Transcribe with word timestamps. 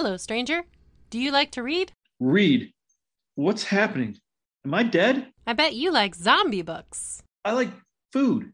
Hello, 0.00 0.16
stranger. 0.16 0.62
Do 1.10 1.18
you 1.18 1.32
like 1.32 1.50
to 1.50 1.60
read? 1.60 1.90
Read. 2.20 2.72
What's 3.34 3.64
happening? 3.64 4.18
Am 4.64 4.72
I 4.72 4.84
dead? 4.84 5.32
I 5.44 5.54
bet 5.54 5.74
you 5.74 5.90
like 5.90 6.14
zombie 6.14 6.62
books. 6.62 7.24
I 7.44 7.50
like 7.50 7.70
food. 8.12 8.52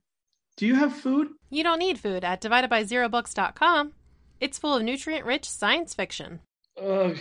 Do 0.56 0.64
you 0.64 0.76
have 0.76 0.94
food? 0.94 1.28
You 1.50 1.62
don't 1.62 1.80
need 1.80 1.98
food 1.98 2.24
at 2.24 2.40
dividedbyzerobooks.com. 2.40 3.92
It's 4.40 4.58
full 4.58 4.74
of 4.74 4.84
nutrient 4.84 5.26
rich 5.26 5.46
science 5.46 5.92
fiction. 5.92 6.40
Ugh. 6.82 7.18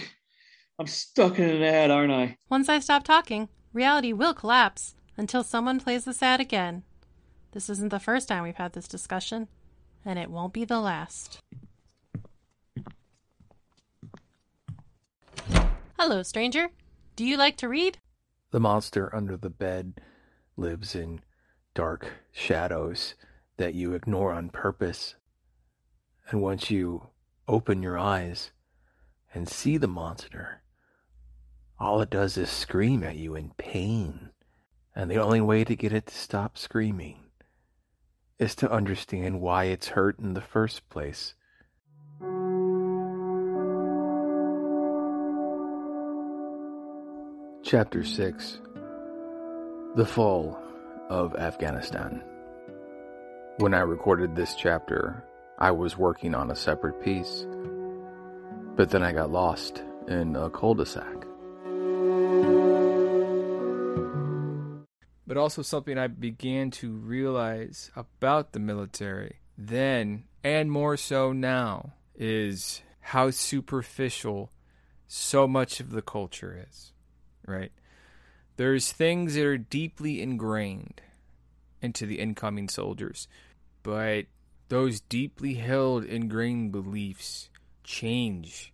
I'm 0.80 0.88
stuck 0.88 1.38
in 1.38 1.50
an 1.50 1.62
ad, 1.62 1.92
aren't 1.92 2.14
I? 2.14 2.38
Once 2.50 2.70
I 2.70 2.80
stop 2.80 3.04
talking, 3.04 3.50
reality 3.74 4.14
will 4.14 4.34
collapse 4.34 4.96
until 5.18 5.44
someone 5.44 5.82
plays 5.82 6.06
this 6.06 6.24
ad 6.24 6.40
again. 6.40 6.84
This 7.52 7.70
isn't 7.70 7.90
the 7.90 8.00
first 8.00 8.30
time 8.30 8.44
we've 8.44 8.56
had 8.56 8.72
this 8.72 8.88
discussion, 8.88 9.50
and 10.06 10.18
it 10.18 10.32
won't 10.32 10.54
be 10.54 10.64
the 10.64 10.80
last. 10.80 11.40
Hello, 16.06 16.22
stranger. 16.22 16.68
Do 17.16 17.24
you 17.24 17.38
like 17.38 17.56
to 17.56 17.70
read? 17.70 18.00
The 18.52 18.60
monster 18.60 19.16
under 19.16 19.38
the 19.38 19.50
bed 19.50 20.02
lives 20.58 20.96
in 20.96 21.22
dark 21.74 22.06
shadows 22.30 23.16
that 23.56 23.74
you 23.74 23.94
ignore 23.94 24.34
on 24.34 24.50
purpose. 24.50 25.16
And 26.28 26.42
once 26.42 26.70
you 26.70 27.08
open 27.48 27.82
your 27.82 27.98
eyes 27.98 28.52
and 29.34 29.48
see 29.48 29.78
the 29.78 29.88
monster, 29.88 30.62
all 31.80 32.02
it 32.02 32.10
does 32.10 32.36
is 32.36 32.50
scream 32.50 33.02
at 33.02 33.16
you 33.16 33.34
in 33.36 33.52
pain. 33.52 34.32
And 34.94 35.10
the 35.10 35.24
only 35.24 35.40
way 35.40 35.64
to 35.64 35.74
get 35.74 35.94
it 35.94 36.08
to 36.08 36.14
stop 36.14 36.58
screaming 36.58 37.20
is 38.38 38.56
to 38.56 38.70
understand 38.70 39.40
why 39.40 39.66
it's 39.68 39.88
hurt 39.88 40.20
in 40.20 40.34
the 40.34 40.42
first 40.42 40.90
place. 40.90 41.34
Chapter 47.74 48.04
6 48.04 48.60
The 49.96 50.06
Fall 50.06 50.60
of 51.10 51.36
Afghanistan. 51.36 52.24
When 53.58 53.74
I 53.74 53.80
recorded 53.80 54.36
this 54.36 54.54
chapter, 54.54 55.26
I 55.58 55.72
was 55.72 55.98
working 55.98 56.36
on 56.36 56.52
a 56.52 56.56
separate 56.56 57.02
piece, 57.02 57.48
but 58.76 58.92
then 58.92 59.02
I 59.02 59.12
got 59.12 59.32
lost 59.32 59.82
in 60.08 60.36
a 60.36 60.52
cul 60.52 60.76
de 60.76 60.86
sac. 60.86 61.26
But 65.26 65.38
also 65.38 65.64
something 65.64 65.98
I 65.98 66.06
began 66.06 66.70
to 66.70 66.92
realize 66.92 67.90
about 67.96 68.52
the 68.52 68.60
military 68.60 69.38
then, 69.58 70.26
and 70.44 70.70
more 70.70 70.96
so 70.96 71.32
now, 71.32 71.94
is 72.14 72.84
how 73.00 73.32
superficial 73.32 74.52
so 75.08 75.48
much 75.48 75.80
of 75.80 75.90
the 75.90 76.04
culture 76.04 76.64
is 76.70 76.93
right? 77.46 77.72
There's 78.56 78.92
things 78.92 79.36
that 79.36 79.46
are 79.46 79.58
deeply 79.58 80.22
ingrained 80.22 81.02
into 81.82 82.06
the 82.06 82.20
incoming 82.20 82.70
soldiers, 82.70 83.28
but 83.82 84.26
those 84.70 85.02
deeply 85.02 85.56
held 85.56 86.06
ingrained 86.06 86.72
beliefs 86.72 87.50
change 87.84 88.72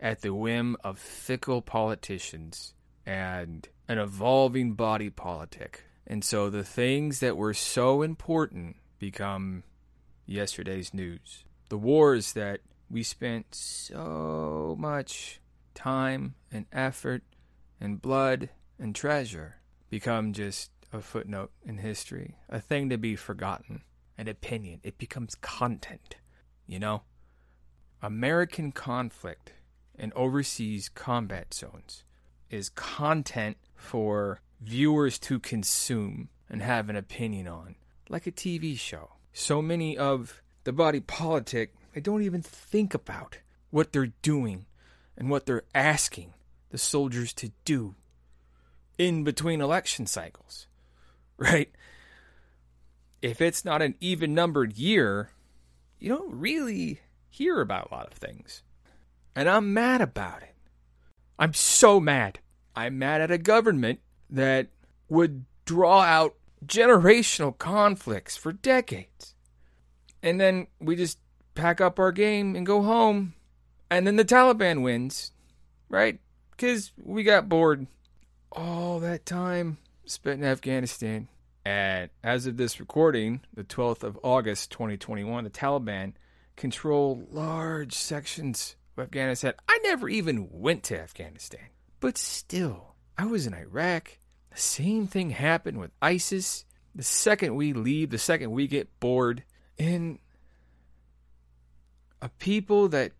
at 0.00 0.20
the 0.20 0.34
whim 0.34 0.76
of 0.82 0.98
fickle 0.98 1.62
politicians 1.62 2.74
and 3.04 3.68
an 3.88 3.98
evolving 3.98 4.72
body 4.72 5.10
politic. 5.10 5.84
And 6.06 6.24
so 6.24 6.50
the 6.50 6.64
things 6.64 7.20
that 7.20 7.36
were 7.36 7.54
so 7.54 8.02
important 8.02 8.76
become 8.98 9.64
yesterday's 10.24 10.94
news. 10.94 11.44
The 11.68 11.78
wars 11.78 12.32
that 12.34 12.60
we 12.90 13.02
spent 13.02 13.54
so 13.54 14.76
much 14.78 15.40
time 15.74 16.34
and 16.52 16.66
effort 16.72 17.22
and 17.80 18.00
blood 18.00 18.50
and 18.78 18.94
treasure 18.94 19.56
become 19.90 20.32
just 20.32 20.70
a 20.92 21.00
footnote 21.00 21.50
in 21.64 21.78
history, 21.78 22.36
a 22.48 22.60
thing 22.60 22.88
to 22.88 22.98
be 22.98 23.16
forgotten, 23.16 23.82
an 24.16 24.28
opinion. 24.28 24.80
It 24.82 24.98
becomes 24.98 25.34
content, 25.36 26.16
you 26.66 26.78
know? 26.78 27.02
American 28.02 28.72
conflict 28.72 29.52
in 29.98 30.12
overseas 30.14 30.88
combat 30.88 31.54
zones 31.54 32.04
is 32.50 32.68
content 32.68 33.56
for 33.74 34.40
viewers 34.60 35.18
to 35.18 35.38
consume 35.38 36.28
and 36.48 36.62
have 36.62 36.88
an 36.88 36.96
opinion 36.96 37.48
on, 37.48 37.76
like 38.08 38.26
a 38.26 38.32
TV 38.32 38.78
show. 38.78 39.10
So 39.32 39.60
many 39.60 39.98
of 39.98 40.42
the 40.64 40.72
body 40.72 41.00
politic, 41.00 41.74
they 41.92 42.00
don't 42.00 42.22
even 42.22 42.42
think 42.42 42.94
about 42.94 43.38
what 43.70 43.92
they're 43.92 44.12
doing 44.22 44.66
and 45.16 45.30
what 45.30 45.46
they're 45.46 45.64
asking 45.74 46.34
the 46.70 46.78
soldiers 46.78 47.32
to 47.34 47.52
do 47.64 47.94
in 48.98 49.24
between 49.24 49.60
election 49.60 50.06
cycles, 50.06 50.66
right? 51.38 51.70
If 53.22 53.40
it's 53.40 53.64
not 53.64 53.82
an 53.82 53.94
even 54.00 54.34
numbered 54.34 54.76
year, 54.76 55.30
you 55.98 56.08
don't 56.08 56.32
really 56.32 57.00
hear 57.28 57.60
about 57.60 57.90
a 57.90 57.94
lot 57.94 58.06
of 58.06 58.12
things. 58.12 58.62
And 59.34 59.48
I'm 59.48 59.74
mad 59.74 60.00
about 60.00 60.42
it. 60.42 60.54
I'm 61.38 61.52
so 61.52 62.00
mad. 62.00 62.38
I'm 62.74 62.98
mad 62.98 63.20
at 63.20 63.30
a 63.30 63.38
government 63.38 64.00
that 64.30 64.68
would 65.08 65.44
draw 65.64 66.00
out 66.00 66.36
generational 66.64 67.56
conflicts 67.56 68.36
for 68.36 68.52
decades. 68.52 69.34
And 70.22 70.40
then 70.40 70.66
we 70.80 70.96
just 70.96 71.18
pack 71.54 71.80
up 71.80 71.98
our 71.98 72.12
game 72.12 72.56
and 72.56 72.66
go 72.66 72.82
home. 72.82 73.34
And 73.90 74.06
then 74.06 74.16
the 74.16 74.24
Taliban 74.24 74.82
wins, 74.82 75.32
right? 75.88 76.18
Because 76.56 76.92
we 76.96 77.22
got 77.22 77.48
bored 77.48 77.86
all 78.52 79.00
that 79.00 79.26
time 79.26 79.78
spent 80.04 80.40
in 80.40 80.46
Afghanistan. 80.46 81.28
And 81.64 82.10
as 82.22 82.46
of 82.46 82.56
this 82.56 82.78
recording, 82.80 83.40
the 83.52 83.64
12th 83.64 84.02
of 84.04 84.18
August 84.22 84.70
2021, 84.70 85.44
the 85.44 85.50
Taliban 85.50 86.12
control 86.56 87.26
large 87.30 87.92
sections 87.92 88.76
of 88.96 89.02
Afghanistan. 89.02 89.54
I 89.68 89.78
never 89.82 90.08
even 90.08 90.48
went 90.50 90.84
to 90.84 90.98
Afghanistan, 91.00 91.68
but 92.00 92.16
still, 92.16 92.94
I 93.18 93.26
was 93.26 93.46
in 93.46 93.54
Iraq. 93.54 94.18
The 94.50 94.60
same 94.60 95.06
thing 95.06 95.30
happened 95.30 95.78
with 95.78 95.90
ISIS. 96.00 96.64
The 96.94 97.02
second 97.02 97.56
we 97.56 97.72
leave, 97.72 98.10
the 98.10 98.18
second 98.18 98.52
we 98.52 98.68
get 98.68 99.00
bored, 99.00 99.42
and 99.78 100.18
a 102.22 102.30
people 102.30 102.88
that 102.88 103.12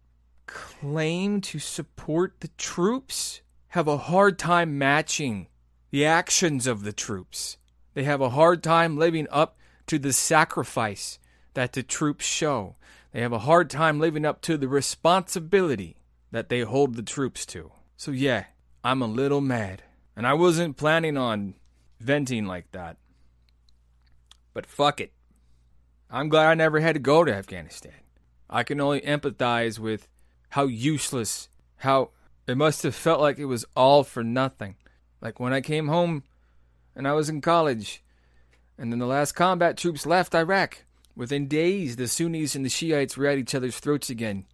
claim 0.46 1.40
to 1.42 1.58
support 1.58 2.40
the 2.40 2.48
troops 2.56 3.40
have 3.68 3.88
a 3.88 3.98
hard 3.98 4.38
time 4.38 4.78
matching 4.78 5.48
the 5.90 6.04
actions 6.04 6.66
of 6.66 6.82
the 6.82 6.92
troops. 6.92 7.58
They 7.94 8.04
have 8.04 8.20
a 8.20 8.30
hard 8.30 8.62
time 8.62 8.96
living 8.96 9.26
up 9.30 9.56
to 9.86 9.98
the 9.98 10.12
sacrifice 10.12 11.18
that 11.54 11.72
the 11.72 11.82
troops 11.82 12.24
show. 12.24 12.76
They 13.12 13.20
have 13.20 13.32
a 13.32 13.40
hard 13.40 13.70
time 13.70 13.98
living 13.98 14.24
up 14.24 14.42
to 14.42 14.56
the 14.56 14.68
responsibility 14.68 15.96
that 16.30 16.48
they 16.48 16.60
hold 16.60 16.94
the 16.94 17.02
troops 17.02 17.46
to. 17.46 17.72
So, 17.96 18.10
yeah, 18.10 18.44
I'm 18.84 19.00
a 19.00 19.06
little 19.06 19.40
mad. 19.40 19.82
And 20.14 20.26
I 20.26 20.34
wasn't 20.34 20.76
planning 20.76 21.16
on 21.16 21.54
venting 22.00 22.46
like 22.46 22.70
that. 22.72 22.96
But 24.52 24.66
fuck 24.66 25.00
it. 25.00 25.12
I'm 26.10 26.28
glad 26.28 26.48
I 26.48 26.54
never 26.54 26.80
had 26.80 26.94
to 26.94 27.00
go 27.00 27.24
to 27.24 27.34
Afghanistan. 27.34 27.92
I 28.48 28.62
can 28.62 28.80
only 28.80 29.00
empathize 29.00 29.78
with 29.78 30.08
how 30.56 30.64
useless, 30.64 31.50
how 31.76 32.08
it 32.46 32.56
must 32.56 32.82
have 32.82 32.94
felt 32.94 33.20
like 33.20 33.38
it 33.38 33.44
was 33.44 33.66
all 33.76 34.02
for 34.02 34.24
nothing. 34.24 34.74
Like 35.20 35.38
when 35.38 35.52
I 35.52 35.60
came 35.60 35.88
home 35.88 36.22
and 36.94 37.06
I 37.06 37.12
was 37.12 37.28
in 37.28 37.42
college, 37.42 38.02
and 38.78 38.90
then 38.90 38.98
the 38.98 39.04
last 39.04 39.32
combat 39.32 39.76
troops 39.76 40.06
left 40.06 40.34
Iraq. 40.34 40.84
Within 41.14 41.46
days, 41.46 41.96
the 41.96 42.08
Sunnis 42.08 42.54
and 42.54 42.64
the 42.64 42.70
Shiites 42.70 43.18
were 43.18 43.26
at 43.26 43.36
each 43.36 43.54
other's 43.54 43.78
throats 43.78 44.08
again. 44.08 44.46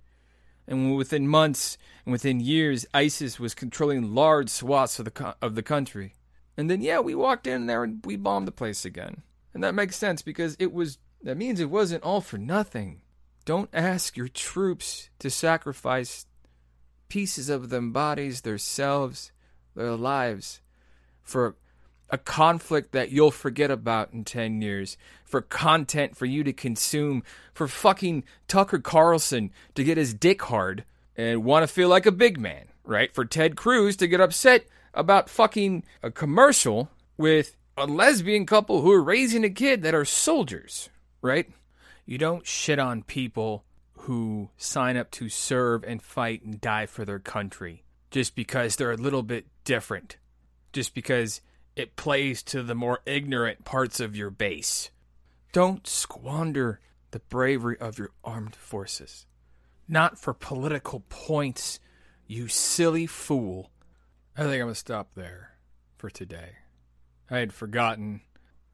And 0.67 0.97
within 0.97 1.29
months 1.29 1.79
and 2.05 2.11
within 2.11 2.41
years, 2.41 2.85
ISIS 2.93 3.39
was 3.39 3.55
controlling 3.55 4.13
large 4.13 4.49
swaths 4.49 4.99
of 4.99 5.05
the, 5.05 5.13
co- 5.13 5.35
of 5.41 5.55
the 5.55 5.63
country. 5.63 6.15
And 6.57 6.69
then, 6.69 6.81
yeah, 6.81 6.99
we 6.99 7.15
walked 7.15 7.47
in 7.47 7.67
there 7.67 7.85
and 7.85 8.05
we 8.05 8.17
bombed 8.17 8.49
the 8.49 8.53
place 8.53 8.85
again. 8.85 9.23
And 9.55 9.63
that 9.63 9.77
makes 9.77 9.95
sense 9.95 10.21
because 10.21 10.57
it 10.59 10.73
was, 10.73 10.99
that 11.23 11.37
means 11.37 11.61
it 11.61 11.71
wasn't 11.71 12.03
all 12.03 12.21
for 12.21 12.39
nothing. 12.39 13.03
Don't 13.45 13.71
ask 13.73 14.17
your 14.17 14.29
troops 14.29 15.11
to 15.19 15.31
sacrifice 15.31 16.27
pieces 17.09 17.49
of 17.49 17.69
them 17.69 17.93
bodies, 17.93 18.43
their 18.43 18.59
selves, 18.59 19.33
their 19.75 19.97
lives 19.97 20.61
for 21.23 21.57
a 22.09 22.19
conflict 22.19 22.93
that 22.93 23.11
you'll 23.11 23.31
forget 23.31 23.71
about 23.71 24.13
in 24.13 24.25
10 24.25 24.61
years, 24.61 24.97
for 25.25 25.41
content 25.41 26.17
for 26.17 26.27
you 26.27 26.45
to 26.45 26.53
consume, 26.53 27.23
for 27.55 27.67
fucking 27.67 28.23
Tucker 28.49 28.79
Carlson 28.79 29.51
to 29.75 29.83
get 29.83 29.97
his 29.97 30.13
dick 30.13 30.43
hard 30.43 30.85
and 31.17 31.43
want 31.43 31.63
to 31.63 31.67
feel 31.67 31.89
like 31.89 32.07
a 32.07 32.13
big 32.13 32.39
man, 32.39 32.67
right? 32.85 33.15
For 33.15 33.25
Ted 33.25 33.57
Cruz 33.57 33.97
to 33.97 34.07
get 34.07 34.21
upset 34.21 34.67
about 34.95 35.31
fucking 35.31 35.85
a 36.03 36.11
commercial 36.11 36.91
with 37.17 37.57
a 37.77 37.87
lesbian 37.87 38.45
couple 38.45 38.83
who 38.83 38.93
are 38.93 39.03
raising 39.03 39.45
a 39.45 39.51
kid 39.51 39.83
that 39.83 39.95
are 39.95 40.05
soldiers, 40.05 40.91
right? 41.23 41.51
You 42.13 42.19
don't 42.19 42.47
shit 42.47 42.79
on 42.79 43.05
people 43.05 43.65
who 44.01 44.51
sign 44.59 44.99
up 44.99 45.11
to 45.13 45.31
serve 45.31 45.83
and 45.83 46.03
fight 46.03 46.43
and 46.45 46.61
die 46.61 46.85
for 46.85 47.07
their 47.07 47.19
country 47.19 47.85
just 48.11 48.35
because 48.35 48.77
they're 48.77 48.93
a 48.93 48.99
little 48.99 49.23
bit 49.23 49.47
different, 49.65 50.19
just 50.75 50.95
because 50.95 51.41
it 51.75 51.97
plays 51.97 52.43
to 52.43 52.63
the 52.63 52.75
more 52.75 53.01
ignorant 53.07 53.65
parts 53.65 53.99
of 53.99 54.15
your 54.15 54.29
base. 54.29 54.91
Don't 55.55 55.87
squander 55.87 56.81
the 57.13 57.21
bravery 57.21 57.79
of 57.79 57.99
your 57.99 58.11
armed 58.23 58.57
forces. 58.57 59.25
Not 59.89 60.19
for 60.19 60.35
political 60.35 61.05
points, 61.09 61.81
you 62.27 62.47
silly 62.47 63.07
fool. 63.07 63.71
I 64.37 64.43
think 64.43 64.53
I'm 64.57 64.61
going 64.61 64.75
to 64.75 64.79
stop 64.79 65.15
there 65.15 65.53
for 65.97 66.11
today. 66.11 66.57
I 67.31 67.39
had 67.39 67.55
forgotten 67.55 68.21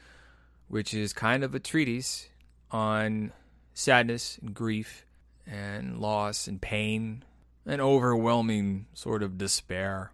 which 0.68 0.94
is 0.94 1.12
kind 1.12 1.44
of 1.44 1.54
a 1.54 1.60
treatise 1.60 2.30
on 2.70 3.30
sadness 3.74 4.38
and 4.38 4.54
grief 4.54 5.06
and 5.46 5.98
loss 5.98 6.46
and 6.46 6.60
pain 6.60 7.24
and 7.66 7.80
overwhelming 7.80 8.86
sort 8.94 9.22
of 9.22 9.38
despair 9.38 10.12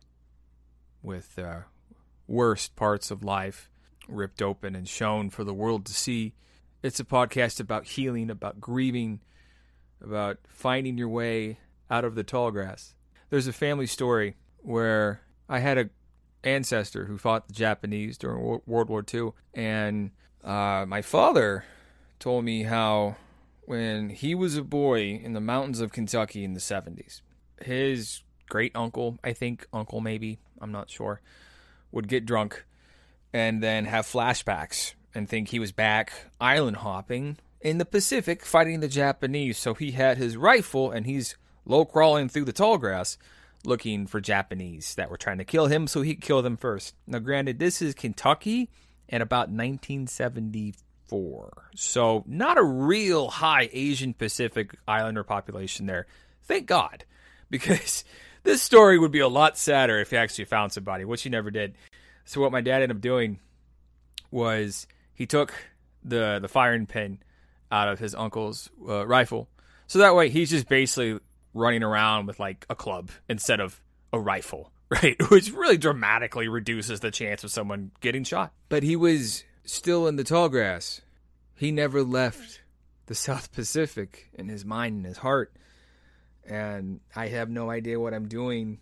with 1.02 1.34
the 1.36 1.48
uh, 1.48 1.62
worst 2.26 2.76
parts 2.76 3.10
of 3.10 3.24
life 3.24 3.70
ripped 4.08 4.42
open 4.42 4.74
and 4.74 4.88
shown 4.88 5.30
for 5.30 5.44
the 5.44 5.54
world 5.54 5.84
to 5.86 5.92
see. 5.92 6.34
It's 6.82 7.00
a 7.00 7.04
podcast 7.04 7.60
about 7.60 7.86
healing, 7.86 8.30
about 8.30 8.60
grieving, 8.60 9.20
about 10.02 10.38
finding 10.46 10.98
your 10.98 11.08
way 11.08 11.58
out 11.90 12.04
of 12.04 12.14
the 12.14 12.24
tall 12.24 12.50
grass. 12.50 12.94
There's 13.30 13.46
a 13.46 13.52
family 13.52 13.86
story 13.86 14.36
where 14.62 15.22
I 15.48 15.58
had 15.58 15.78
a 15.78 15.90
ancestor 16.44 17.06
who 17.06 17.18
fought 17.18 17.48
the 17.48 17.52
Japanese 17.52 18.18
during 18.18 18.60
World 18.66 18.88
War 18.88 19.04
II. 19.12 19.30
And 19.54 20.10
uh, 20.44 20.84
my 20.86 21.02
father 21.02 21.64
told 22.18 22.44
me 22.44 22.62
how 22.62 23.16
when 23.68 24.08
he 24.08 24.34
was 24.34 24.56
a 24.56 24.62
boy 24.62 25.20
in 25.22 25.34
the 25.34 25.42
mountains 25.42 25.80
of 25.80 25.92
Kentucky 25.92 26.42
in 26.42 26.54
the 26.54 26.60
70s, 26.60 27.20
his 27.60 28.22
great 28.48 28.72
uncle, 28.74 29.18
I 29.22 29.34
think, 29.34 29.66
uncle 29.74 30.00
maybe, 30.00 30.38
I'm 30.58 30.72
not 30.72 30.88
sure, 30.88 31.20
would 31.92 32.08
get 32.08 32.24
drunk 32.24 32.64
and 33.30 33.62
then 33.62 33.84
have 33.84 34.06
flashbacks 34.06 34.94
and 35.14 35.28
think 35.28 35.48
he 35.48 35.58
was 35.58 35.70
back 35.70 36.14
island 36.40 36.78
hopping 36.78 37.36
in 37.60 37.76
the 37.76 37.84
Pacific 37.84 38.42
fighting 38.42 38.80
the 38.80 38.88
Japanese. 38.88 39.58
So 39.58 39.74
he 39.74 39.90
had 39.90 40.16
his 40.16 40.34
rifle 40.34 40.90
and 40.90 41.04
he's 41.04 41.36
low 41.66 41.84
crawling 41.84 42.30
through 42.30 42.46
the 42.46 42.54
tall 42.54 42.78
grass 42.78 43.18
looking 43.66 44.06
for 44.06 44.18
Japanese 44.18 44.94
that 44.94 45.10
were 45.10 45.18
trying 45.18 45.38
to 45.38 45.44
kill 45.44 45.66
him 45.66 45.86
so 45.86 46.00
he 46.00 46.14
could 46.14 46.24
kill 46.24 46.40
them 46.40 46.56
first. 46.56 46.94
Now, 47.06 47.18
granted, 47.18 47.58
this 47.58 47.82
is 47.82 47.94
Kentucky 47.94 48.70
in 49.10 49.20
about 49.20 49.50
1974. 49.50 50.87
So, 51.74 52.24
not 52.26 52.58
a 52.58 52.62
real 52.62 53.28
high 53.28 53.68
Asian 53.72 54.14
Pacific 54.14 54.74
Islander 54.86 55.24
population 55.24 55.86
there. 55.86 56.06
Thank 56.44 56.66
God, 56.66 57.04
because 57.50 58.04
this 58.42 58.62
story 58.62 58.98
would 58.98 59.12
be 59.12 59.20
a 59.20 59.28
lot 59.28 59.58
sadder 59.58 59.98
if 59.98 60.10
he 60.10 60.16
actually 60.16 60.46
found 60.46 60.72
somebody, 60.72 61.04
which 61.04 61.22
he 61.22 61.30
never 61.30 61.50
did. 61.50 61.74
So, 62.24 62.40
what 62.40 62.52
my 62.52 62.60
dad 62.60 62.82
ended 62.82 62.92
up 62.92 63.00
doing 63.00 63.38
was 64.30 64.86
he 65.14 65.26
took 65.26 65.54
the 66.04 66.38
the 66.40 66.48
firing 66.48 66.86
pin 66.86 67.18
out 67.70 67.88
of 67.88 67.98
his 67.98 68.14
uncle's 68.14 68.70
uh, 68.88 69.06
rifle. 69.06 69.48
So 69.86 69.98
that 70.00 70.14
way 70.14 70.28
he's 70.28 70.50
just 70.50 70.68
basically 70.68 71.18
running 71.54 71.82
around 71.82 72.26
with 72.26 72.38
like 72.38 72.66
a 72.68 72.74
club 72.74 73.10
instead 73.28 73.60
of 73.60 73.80
a 74.12 74.20
rifle, 74.20 74.72
right? 74.90 75.16
Which 75.30 75.52
really 75.52 75.78
dramatically 75.78 76.48
reduces 76.48 77.00
the 77.00 77.10
chance 77.10 77.44
of 77.44 77.50
someone 77.50 77.90
getting 78.00 78.24
shot. 78.24 78.52
But 78.68 78.82
he 78.82 78.96
was 78.96 79.44
still 79.68 80.06
in 80.06 80.16
the 80.16 80.24
tall 80.24 80.48
grass. 80.48 81.02
He 81.54 81.70
never 81.70 82.02
left 82.02 82.62
the 83.06 83.14
South 83.26 83.52
Pacific 83.52 84.28
in 84.34 84.48
his 84.48 84.64
mind 84.64 84.96
and 84.96 85.06
his 85.06 85.18
heart. 85.18 85.52
And 86.46 87.00
I 87.14 87.28
have 87.28 87.50
no 87.50 87.70
idea 87.70 88.00
what 88.00 88.14
I'm 88.14 88.28
doing. 88.28 88.78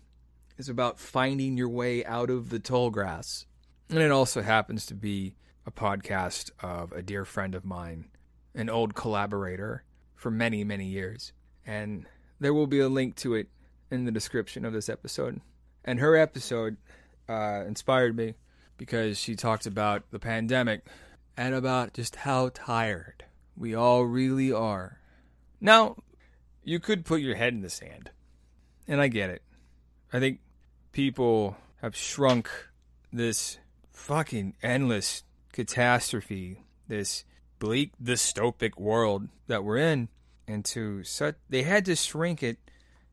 It's 0.57 0.69
about 0.69 0.99
finding 0.99 1.57
your 1.57 1.69
way 1.69 2.05
out 2.05 2.29
of 2.29 2.49
the 2.49 2.59
tall 2.59 2.89
grass. 2.89 3.45
And 3.89 3.99
it 3.99 4.11
also 4.11 4.41
happens 4.41 4.85
to 4.87 4.95
be 4.95 5.35
a 5.65 5.71
podcast 5.71 6.51
of 6.61 6.91
a 6.93 7.01
dear 7.01 7.25
friend 7.25 7.53
of 7.55 7.65
mine, 7.65 8.09
an 8.55 8.69
old 8.69 8.95
collaborator 8.95 9.83
for 10.15 10.31
many, 10.31 10.63
many 10.63 10.85
years. 10.85 11.33
And 11.65 12.05
there 12.39 12.53
will 12.53 12.67
be 12.67 12.79
a 12.79 12.89
link 12.89 13.15
to 13.17 13.35
it 13.35 13.47
in 13.91 14.05
the 14.05 14.11
description 14.11 14.63
of 14.63 14.73
this 14.73 14.89
episode. 14.89 15.41
And 15.83 15.99
her 15.99 16.15
episode 16.15 16.77
uh, 17.27 17.63
inspired 17.67 18.15
me 18.15 18.35
because 18.77 19.19
she 19.19 19.35
talked 19.35 19.65
about 19.65 20.03
the 20.11 20.19
pandemic 20.19 20.85
and 21.35 21.53
about 21.53 21.93
just 21.93 22.17
how 22.17 22.49
tired 22.53 23.25
we 23.55 23.73
all 23.75 24.03
really 24.03 24.51
are. 24.51 24.99
Now, 25.59 25.97
you 26.63 26.79
could 26.79 27.05
put 27.05 27.21
your 27.21 27.35
head 27.35 27.53
in 27.53 27.61
the 27.61 27.69
sand, 27.69 28.11
and 28.87 29.01
I 29.01 29.07
get 29.07 29.29
it. 29.29 29.41
I 30.11 30.19
think 30.19 30.39
people 30.91 31.57
have 31.81 31.95
shrunk 31.95 32.49
this 33.11 33.57
fucking 33.91 34.55
endless 34.61 35.23
catastrophe, 35.51 36.63
this 36.87 37.23
bleak 37.59 37.91
dystopic 38.01 38.79
world 38.79 39.27
that 39.47 39.63
we're 39.63 39.77
in 39.77 40.09
into 40.47 41.03
such 41.03 41.35
they 41.49 41.63
had 41.63 41.83
to 41.85 41.95
shrink 41.95 42.41
it 42.41 42.57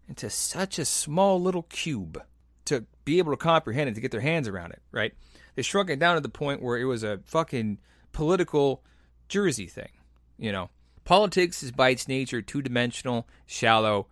into 0.09 0.31
such 0.31 0.79
a 0.79 0.85
small 0.85 1.41
little 1.41 1.63
cube 1.65 2.23
to 2.65 2.85
be 3.05 3.19
able 3.19 3.33
to 3.33 3.37
comprehend 3.37 3.89
it 3.89 3.95
to 3.95 4.01
get 4.01 4.11
their 4.11 4.21
hands 4.21 4.47
around 4.47 4.71
it 4.71 4.81
right 4.93 5.15
they 5.55 5.63
shrunk 5.63 5.91
it 5.91 5.99
down 5.99 6.15
to 6.15 6.21
the 6.21 6.29
point 6.29 6.63
where 6.63 6.79
it 6.79 6.85
was 6.85 7.03
a 7.03 7.21
fucking 7.25 7.79
political 8.13 8.83
jersey 9.29 9.67
thing 9.67 9.91
you 10.37 10.53
know? 10.53 10.71
Politics 11.05 11.63
is 11.63 11.71
by 11.71 11.91
its 11.91 12.09
nature 12.09 12.41
two-dimensional 12.41 13.29
shallow 13.47 14.07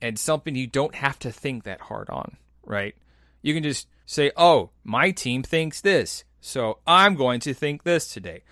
and 0.00 0.18
something 0.18 0.54
you 0.54 0.66
don't 0.66 0.94
have 0.94 1.18
to 1.20 1.30
think 1.30 1.64
that 1.64 1.82
hard 1.82 2.08
on 2.10 2.36
right? 2.64 2.94
You 3.42 3.54
can 3.54 3.62
just 3.62 3.88
say 4.06 4.30
oh 4.36 4.70
my 4.84 5.10
team 5.10 5.42
thinks 5.42 5.80
this 5.80 6.24
so 6.40 6.78
i'm 6.86 7.14
going 7.14 7.40
to 7.40 7.54
think 7.54 7.82
this 7.82 8.12
today. 8.12 8.42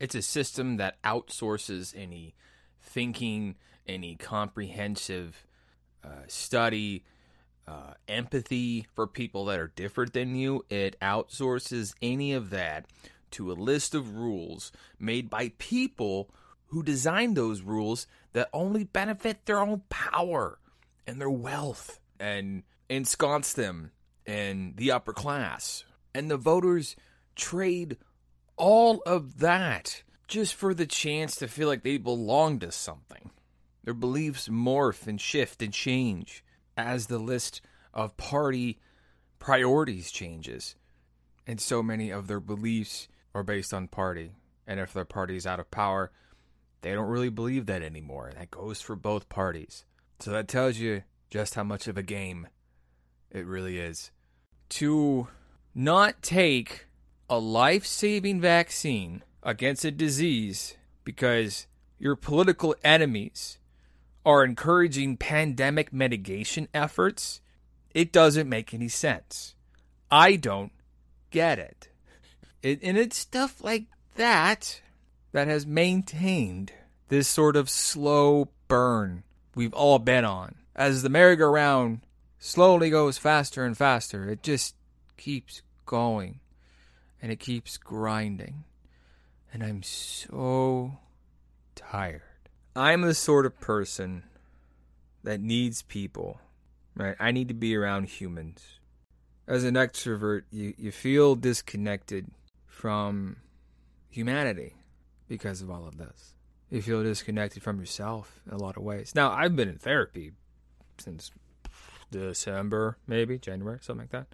It's 0.00 0.14
a 0.14 0.22
system 0.22 0.76
that 0.76 1.00
outsources 1.02 1.94
any 1.96 2.34
thinking, 2.80 3.56
any 3.86 4.16
comprehensive 4.16 5.46
uh, 6.04 6.26
study, 6.26 7.04
uh, 7.66 7.94
empathy 8.08 8.86
for 8.94 9.06
people 9.06 9.46
that 9.46 9.58
are 9.58 9.72
different 9.74 10.12
than 10.12 10.34
you. 10.34 10.64
It 10.68 10.98
outsources 11.00 11.94
any 12.02 12.32
of 12.32 12.50
that 12.50 12.86
to 13.32 13.50
a 13.50 13.54
list 13.54 13.94
of 13.94 14.16
rules 14.16 14.70
made 14.98 15.28
by 15.28 15.52
people 15.58 16.30
who 16.66 16.82
design 16.82 17.34
those 17.34 17.62
rules 17.62 18.06
that 18.32 18.48
only 18.52 18.84
benefit 18.84 19.46
their 19.46 19.60
own 19.60 19.82
power 19.88 20.58
and 21.06 21.20
their 21.20 21.30
wealth 21.30 22.00
and 22.18 22.62
ensconce 22.88 23.52
them 23.52 23.90
in 24.26 24.74
the 24.76 24.90
upper 24.90 25.12
class. 25.12 25.84
And 26.14 26.30
the 26.30 26.36
voters 26.36 26.96
trade 27.34 27.96
all 28.56 29.02
of 29.06 29.40
that 29.40 30.02
just 30.28 30.54
for 30.54 30.74
the 30.74 30.86
chance 30.86 31.36
to 31.36 31.48
feel 31.48 31.68
like 31.68 31.82
they 31.82 31.96
belong 31.96 32.58
to 32.60 32.70
something. 32.70 33.30
Their 33.82 33.94
beliefs 33.94 34.48
morph 34.48 35.06
and 35.06 35.20
shift 35.20 35.60
and 35.60 35.72
change 35.72 36.43
as 36.76 37.06
the 37.06 37.18
list 37.18 37.60
of 37.92 38.16
party 38.16 38.80
priorities 39.38 40.10
changes. 40.10 40.76
And 41.46 41.60
so 41.60 41.82
many 41.82 42.10
of 42.10 42.26
their 42.26 42.40
beliefs 42.40 43.08
are 43.34 43.42
based 43.42 43.74
on 43.74 43.88
party. 43.88 44.32
And 44.66 44.80
if 44.80 44.92
their 44.92 45.04
party 45.04 45.36
is 45.36 45.46
out 45.46 45.60
of 45.60 45.70
power, 45.70 46.10
they 46.80 46.92
don't 46.92 47.08
really 47.08 47.28
believe 47.28 47.66
that 47.66 47.82
anymore. 47.82 48.32
That 48.34 48.50
goes 48.50 48.80
for 48.80 48.96
both 48.96 49.28
parties. 49.28 49.84
So 50.20 50.30
that 50.30 50.48
tells 50.48 50.78
you 50.78 51.02
just 51.30 51.54
how 51.54 51.64
much 51.64 51.86
of 51.88 51.98
a 51.98 52.02
game 52.02 52.48
it 53.30 53.46
really 53.46 53.78
is. 53.78 54.10
To 54.70 55.28
not 55.74 56.22
take 56.22 56.86
a 57.28 57.38
life 57.38 57.84
saving 57.84 58.40
vaccine 58.40 59.22
against 59.42 59.84
a 59.84 59.90
disease 59.90 60.76
because 61.04 61.66
your 61.98 62.16
political 62.16 62.74
enemies 62.84 63.58
are 64.24 64.44
encouraging 64.44 65.16
pandemic 65.16 65.92
mitigation 65.92 66.68
efforts, 66.72 67.40
it 67.92 68.12
doesn't 68.12 68.48
make 68.48 68.72
any 68.72 68.88
sense. 68.88 69.54
I 70.10 70.36
don't 70.36 70.72
get 71.30 71.58
it. 71.58 71.88
it 72.62 72.80
and 72.82 72.96
it's 72.96 73.16
stuff 73.16 73.62
like 73.62 73.84
that 74.16 74.80
that 75.32 75.48
has 75.48 75.66
maintained 75.66 76.72
this 77.08 77.28
sort 77.28 77.56
of 77.56 77.68
slow 77.68 78.48
burn 78.68 79.24
we've 79.54 79.74
all 79.74 79.98
been 79.98 80.24
on. 80.24 80.54
As 80.74 81.02
the 81.02 81.08
merry-go-round 81.08 82.00
slowly 82.38 82.90
goes 82.90 83.18
faster 83.18 83.64
and 83.64 83.76
faster, 83.76 84.28
it 84.28 84.42
just 84.42 84.74
keeps 85.16 85.62
going 85.86 86.40
and 87.22 87.30
it 87.30 87.38
keeps 87.40 87.76
grinding. 87.76 88.64
And 89.52 89.62
I'm 89.62 89.82
so 89.82 90.98
tired. 91.74 92.22
I'm 92.76 93.02
the 93.02 93.14
sort 93.14 93.46
of 93.46 93.60
person 93.60 94.24
that 95.22 95.40
needs 95.40 95.82
people, 95.82 96.40
right? 96.96 97.16
I 97.20 97.30
need 97.30 97.48
to 97.48 97.54
be 97.54 97.76
around 97.76 98.08
humans. 98.08 98.80
As 99.46 99.64
an 99.64 99.74
extrovert, 99.74 100.42
you, 100.50 100.74
you 100.76 100.90
feel 100.90 101.36
disconnected 101.36 102.26
from 102.66 103.36
humanity 104.08 104.74
because 105.28 105.62
of 105.62 105.70
all 105.70 105.86
of 105.86 105.98
this. 105.98 106.34
You 106.70 106.82
feel 106.82 107.02
disconnected 107.02 107.62
from 107.62 107.78
yourself 107.78 108.40
in 108.46 108.52
a 108.52 108.58
lot 108.58 108.76
of 108.76 108.82
ways. 108.82 109.14
Now, 109.14 109.30
I've 109.30 109.54
been 109.54 109.68
in 109.68 109.78
therapy 109.78 110.32
since 110.98 111.30
December, 112.10 112.98
maybe 113.06 113.38
January, 113.38 113.78
something 113.82 114.02
like 114.02 114.10
that. 114.10 114.26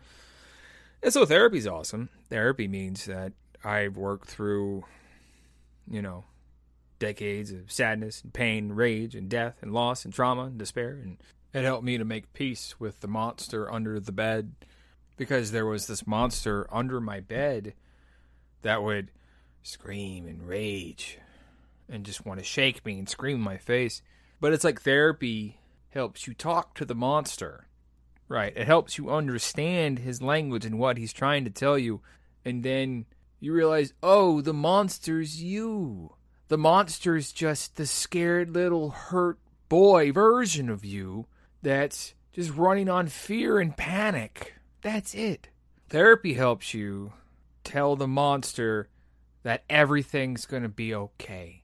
And 1.02 1.12
so 1.12 1.26
therapy's 1.26 1.66
awesome. 1.66 2.08
Therapy 2.28 2.68
means 2.68 3.04
that 3.06 3.32
I've 3.64 3.96
worked 3.96 4.28
through, 4.28 4.84
you 5.90 6.00
know, 6.02 6.24
decades 7.00 7.50
of 7.50 7.72
sadness 7.72 8.22
and 8.22 8.32
pain, 8.32 8.66
and 8.66 8.76
rage 8.76 9.16
and 9.16 9.28
death 9.28 9.56
and 9.60 9.72
loss 9.72 10.04
and 10.04 10.14
trauma 10.14 10.44
and 10.44 10.58
despair. 10.58 11.00
And 11.02 11.16
it 11.52 11.64
helped 11.64 11.84
me 11.84 11.98
to 11.98 12.04
make 12.04 12.32
peace 12.32 12.78
with 12.78 13.00
the 13.00 13.08
monster 13.08 13.72
under 13.72 13.98
the 13.98 14.12
bed 14.12 14.52
because 15.16 15.50
there 15.50 15.66
was 15.66 15.88
this 15.88 16.06
monster 16.06 16.68
under 16.70 17.00
my 17.00 17.18
bed 17.18 17.74
that 18.62 18.82
would 18.82 19.10
scream 19.62 20.26
and 20.26 20.46
rage 20.46 21.18
and 21.88 22.06
just 22.06 22.24
want 22.24 22.38
to 22.38 22.44
shake 22.44 22.84
me 22.86 22.98
and 22.98 23.08
scream 23.08 23.36
in 23.36 23.42
my 23.42 23.56
face. 23.56 24.00
But 24.40 24.52
it's 24.52 24.64
like 24.64 24.80
therapy 24.80 25.60
helps 25.90 26.26
you 26.26 26.34
talk 26.34 26.74
to 26.76 26.84
the 26.84 26.94
monster, 26.94 27.66
right? 28.28 28.52
It 28.56 28.66
helps 28.66 28.96
you 28.96 29.10
understand 29.10 29.98
his 29.98 30.22
language 30.22 30.64
and 30.64 30.78
what 30.78 30.96
he's 30.96 31.12
trying 31.12 31.44
to 31.44 31.50
tell 31.50 31.76
you. 31.76 32.00
And 32.44 32.62
then 32.62 33.06
you 33.40 33.52
realize, 33.52 33.92
oh, 34.02 34.40
the 34.40 34.54
monster's 34.54 35.42
you. 35.42 36.14
The 36.50 36.58
monster's 36.58 37.30
just 37.30 37.76
the 37.76 37.86
scared 37.86 38.50
little 38.50 38.90
hurt 38.90 39.38
boy 39.68 40.10
version 40.10 40.68
of 40.68 40.84
you 40.84 41.26
that's 41.62 42.12
just 42.32 42.50
running 42.50 42.88
on 42.88 43.06
fear 43.06 43.60
and 43.60 43.76
panic. 43.76 44.56
That's 44.82 45.14
it. 45.14 45.48
Therapy 45.90 46.34
helps 46.34 46.74
you 46.74 47.12
tell 47.62 47.94
the 47.94 48.08
monster 48.08 48.88
that 49.44 49.62
everything's 49.70 50.44
going 50.44 50.64
to 50.64 50.68
be 50.68 50.92
okay 50.92 51.62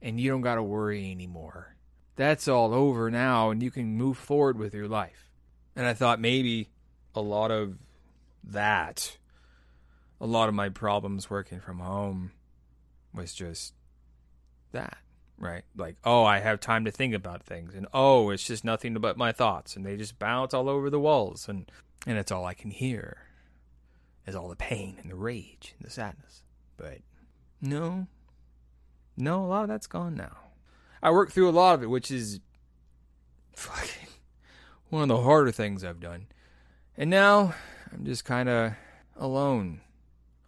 and 0.00 0.20
you 0.20 0.30
don't 0.30 0.42
got 0.42 0.54
to 0.54 0.62
worry 0.62 1.10
anymore. 1.10 1.74
That's 2.14 2.46
all 2.46 2.72
over 2.72 3.10
now 3.10 3.50
and 3.50 3.60
you 3.60 3.72
can 3.72 3.96
move 3.96 4.16
forward 4.16 4.56
with 4.56 4.74
your 4.74 4.86
life. 4.86 5.32
And 5.74 5.88
I 5.88 5.92
thought 5.92 6.20
maybe 6.20 6.68
a 7.16 7.20
lot 7.20 7.50
of 7.50 7.78
that, 8.44 9.18
a 10.20 10.26
lot 10.26 10.48
of 10.48 10.54
my 10.54 10.68
problems 10.68 11.28
working 11.28 11.58
from 11.58 11.80
home 11.80 12.30
was 13.12 13.34
just 13.34 13.74
that, 14.72 14.98
right? 15.38 15.64
Like, 15.76 15.96
oh, 16.04 16.24
I 16.24 16.40
have 16.40 16.60
time 16.60 16.84
to 16.84 16.90
think 16.90 17.14
about 17.14 17.42
things 17.42 17.74
and 17.74 17.86
oh, 17.92 18.30
it's 18.30 18.46
just 18.46 18.64
nothing 18.64 18.94
but 18.94 19.16
my 19.16 19.32
thoughts 19.32 19.76
and 19.76 19.84
they 19.84 19.96
just 19.96 20.18
bounce 20.18 20.54
all 20.54 20.68
over 20.68 20.90
the 20.90 21.00
walls 21.00 21.48
and 21.48 21.70
and 22.06 22.16
it's 22.16 22.32
all 22.32 22.46
I 22.46 22.54
can 22.54 22.70
hear 22.70 23.26
is 24.26 24.34
all 24.34 24.48
the 24.48 24.56
pain 24.56 24.96
and 25.00 25.10
the 25.10 25.16
rage 25.16 25.74
and 25.78 25.86
the 25.86 25.90
sadness. 25.92 26.42
But 26.76 26.98
no. 27.60 28.06
No, 29.16 29.44
a 29.44 29.46
lot 29.46 29.62
of 29.62 29.68
that's 29.68 29.86
gone 29.86 30.14
now. 30.14 30.38
I 31.02 31.10
worked 31.10 31.32
through 31.32 31.48
a 31.48 31.52
lot 31.52 31.74
of 31.74 31.82
it, 31.82 31.90
which 31.90 32.10
is 32.10 32.40
fucking 33.54 34.08
one 34.88 35.02
of 35.02 35.08
the 35.08 35.22
harder 35.22 35.52
things 35.52 35.84
I've 35.84 36.00
done. 36.00 36.26
And 36.96 37.10
now 37.10 37.54
I'm 37.92 38.04
just 38.04 38.24
kind 38.24 38.48
of 38.48 38.72
alone 39.16 39.80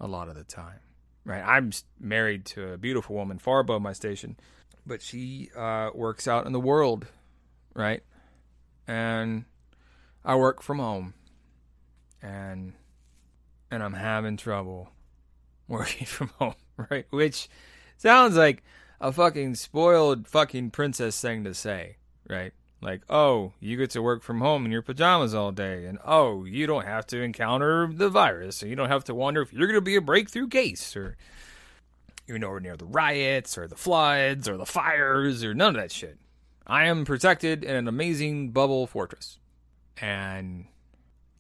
a 0.01 0.07
lot 0.07 0.29
of 0.29 0.35
the 0.35 0.45
time. 0.45 0.81
Right? 1.25 1.43
I'm 1.43 1.71
married 2.01 2.45
to 2.47 2.73
a 2.73 2.79
beautiful 2.79 3.15
woman 3.15 3.39
far 3.39 3.61
above 3.61 3.81
my 3.81 3.93
station, 3.93 4.37
but 4.85 5.03
she 5.03 5.51
uh, 5.57 5.91
works 5.95 6.27
out 6.27 6.47
in 6.47 6.53
the 6.53 6.61
world, 6.61 7.07
right? 7.75 8.03
And 8.89 9.45
I 10.25 10.35
work 10.35 10.63
from 10.63 10.79
home. 10.79 11.15
And 12.21 12.75
and 13.71 13.83
I'm 13.83 13.95
having 13.95 14.37
trouble 14.37 14.91
working 15.69 16.07
from 16.07 16.29
home, 16.39 16.55
right? 16.91 17.07
Which 17.11 17.49
sounds 17.97 18.37
like 18.37 18.63
a 19.01 19.13
fucking 19.13 19.57
spoiled 19.57 20.29
fucking 20.29 20.71
princess 20.71 21.21
thing 21.21 21.45
to 21.45 21.55
say, 21.55 21.97
right? 22.29 22.53
Like, 22.83 23.03
oh, 23.09 23.53
you 23.61 23.77
get 23.77 23.91
to 23.91 24.03
work 24.03 24.23
from 24.23 24.41
home 24.41 24.67
in 24.67 24.73
your 24.73 24.83
pajamas 24.83 25.35
all 25.35 25.53
day, 25.53 25.87
and 25.87 25.99
oh, 26.05 26.45
you 26.45 26.67
don't 26.67 26.85
have 26.85 27.07
to 27.09 27.23
encounter 27.23 27.87
the 27.87 28.11
virus, 28.11 28.57
so 28.57 28.67
you 28.67 28.75
don't 28.75 28.89
have 28.89 29.05
to 29.05 29.15
wonder 29.15 29.41
if 29.41 29.53
you're 29.53 29.69
going 29.69 29.77
to 29.77 29.81
be 29.81 29.95
a 29.95 30.01
breakthrough 30.01 30.49
case, 30.49 30.97
or 30.97 31.17
you're 32.27 32.39
nowhere 32.39 32.59
near 32.59 32.77
the 32.77 32.85
riots, 32.85 33.57
or 33.57 33.69
the 33.69 33.77
floods, 33.77 34.49
or 34.49 34.57
the 34.57 34.67
fires, 34.67 35.45
or 35.45 35.55
none 35.55 35.77
of 35.77 35.81
that 35.81 35.93
shit. 35.93 36.19
I 36.67 36.87
am 36.87 37.05
protected 37.05 37.63
in 37.63 37.77
an 37.77 37.87
amazing 37.87 38.51
bubble 38.51 38.89
fortress. 38.89 39.39
And 40.01 40.67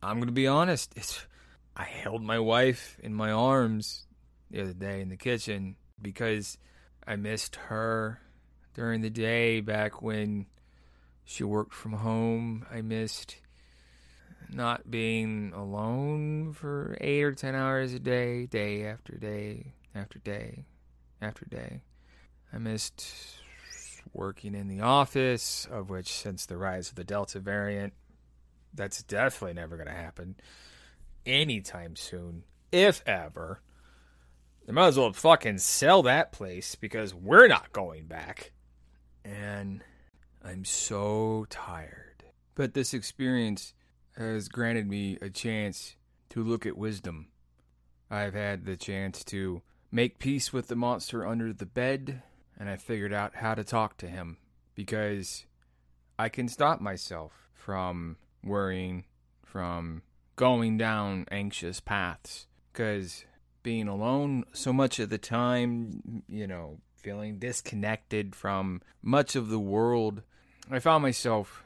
I'm 0.01 0.17
going 0.17 0.27
to 0.27 0.33
be 0.33 0.47
honest, 0.47 0.93
it's 0.95 1.27
I 1.75 1.85
held 1.85 2.23
my 2.23 2.39
wife 2.39 2.99
in 3.03 3.15
my 3.15 3.33
arms 3.33 4.05
the 4.51 4.61
other 4.61 4.75
day 4.75 5.01
in 5.01 5.09
the 5.09 5.17
kitchen 5.17 5.77
because 6.01 6.59
I 7.07 7.17
missed 7.17 7.57
her 7.57 8.21
during 8.75 9.01
the 9.01 9.11
day 9.11 9.61
back 9.61 10.03
when 10.03 10.47
she 11.25 11.45
worked 11.45 11.75
from 11.75 11.93
home. 11.93 12.67
I 12.71 12.83
missed 12.83 13.37
not 14.52 14.91
being 14.91 15.52
alone 15.55 16.52
for 16.52 16.97
eight 17.00 17.23
or 17.23 17.33
ten 17.33 17.55
hours 17.55 17.95
a 17.95 17.99
day, 17.99 18.47
day 18.47 18.85
after 18.85 19.17
day 19.17 19.73
after 19.95 20.19
day 20.19 20.64
after 21.21 21.45
day. 21.47 21.83
I 22.52 22.59
missed 22.59 23.07
working 24.12 24.55
in 24.55 24.69
the 24.69 24.81
office, 24.81 25.67
of 25.71 25.88
which, 25.88 26.09
since 26.09 26.45
the 26.45 26.59
rise 26.59 26.91
of 26.91 26.97
the 26.97 27.05
Delta 27.05 27.41
variant, 27.41 27.95
that's 28.75 29.02
definitely 29.02 29.55
never 29.55 29.76
going 29.76 29.88
to 29.88 29.95
happen 29.95 30.37
anytime 31.25 31.97
soon, 31.97 32.45
if 32.71 33.02
ever. 33.07 33.61
They 34.67 34.73
might 34.73 34.88
as 34.88 34.99
well 34.99 35.12
fucking 35.12 35.59
sell 35.59 36.02
that 36.02 36.33
place 36.33 36.75
because 36.75 37.14
we're 37.14 37.49
not 37.49 37.73
going 37.73 38.07
back. 38.07 38.52
And 39.25 39.83
I'm 40.45 40.65
so 40.65 41.47
tired. 41.49 42.25
But 42.55 42.75
this 42.75 42.93
experience 42.93 43.75
has 44.17 44.49
granted 44.49 44.89
me 44.89 45.19
a 45.23 45.31
chance 45.31 45.97
to 46.31 46.43
look 46.43 46.67
at 46.67 46.77
wisdom. 46.77 47.29
I've 48.11 48.35
had 48.35 48.65
the 48.65 48.77
chance 48.77 49.25
to 49.25 49.63
make 49.91 50.19
peace 50.19 50.53
with 50.53 50.69
the 50.69 50.77
monster 50.77 51.27
under 51.27 51.53
the 51.53 51.67
bed, 51.67 52.23
and 52.59 52.69
I 52.69 52.77
figured 52.77 53.13
out 53.13 53.37
how 53.37 53.55
to 53.55 53.65
talk 53.65 53.97
to 53.99 54.09
him 54.09 54.39
because 54.75 55.47
I 56.19 56.29
can 56.29 56.49
stop 56.49 56.81
myself 56.81 57.33
from 57.55 58.17
worrying, 58.45 59.05
from 59.45 60.03
going 60.37 60.77
down 60.77 61.27
anxious 61.31 61.81
paths 61.81 62.47
because 62.73 63.25
being 63.63 63.89
alone 63.89 64.45
so 64.53 64.73
much 64.73 64.99
of 64.99 65.11
the 65.11 65.19
time, 65.19 66.23
you 66.29 66.47
know, 66.47 66.79
feeling 66.97 67.39
disconnected 67.39 68.35
from 68.35 68.81
much 69.03 69.37
of 69.37 69.49
the 69.49 69.59
world, 69.59 70.23
I 70.76 70.81
found 70.81 71.02
myself 71.02 71.64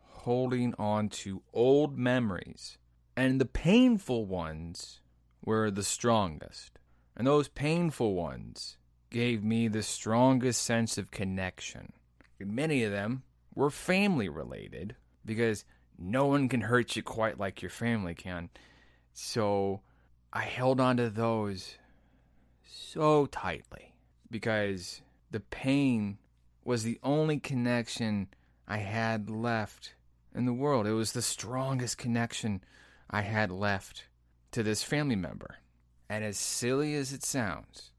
holding 0.00 0.74
on 0.78 1.08
to 1.08 1.42
old 1.52 1.98
memories. 1.98 2.78
And 3.16 3.40
the 3.40 3.46
painful 3.46 4.26
ones 4.26 5.00
were 5.44 5.70
the 5.70 5.82
strongest. 5.82 6.78
And 7.16 7.26
those 7.26 7.48
painful 7.48 8.14
ones 8.14 8.76
gave 9.10 9.44
me 9.44 9.68
the 9.68 9.82
strongest 9.82 10.62
sense 10.62 10.98
of 10.98 11.10
connection. 11.10 11.92
Many 12.40 12.82
of 12.82 12.92
them 12.92 13.22
were 13.54 13.70
family 13.70 14.28
related 14.28 14.96
because 15.24 15.64
no 15.98 16.26
one 16.26 16.48
can 16.48 16.62
hurt 16.62 16.96
you 16.96 17.02
quite 17.02 17.38
like 17.38 17.62
your 17.62 17.70
family 17.70 18.14
can. 18.14 18.50
So 19.14 19.80
I 20.32 20.42
held 20.42 20.80
on 20.80 20.96
to 20.98 21.08
those 21.08 21.78
so 22.66 23.26
tightly 23.26 23.94
because 24.30 25.00
the 25.30 25.40
pain 25.40 26.18
was 26.64 26.82
the 26.82 26.98
only 27.02 27.38
connection 27.38 28.28
I 28.68 28.78
had 28.78 29.30
left 29.30 29.94
in 30.34 30.44
the 30.44 30.52
world. 30.52 30.86
It 30.86 30.92
was 30.92 31.12
the 31.12 31.22
strongest 31.22 31.98
connection 31.98 32.62
I 33.08 33.22
had 33.22 33.50
left 33.50 34.04
to 34.52 34.62
this 34.62 34.82
family 34.82 35.16
member. 35.16 35.56
And 36.08 36.24
as 36.24 36.38
silly 36.38 36.94
as 36.94 37.12
it 37.12 37.24
sounds, 37.24 37.92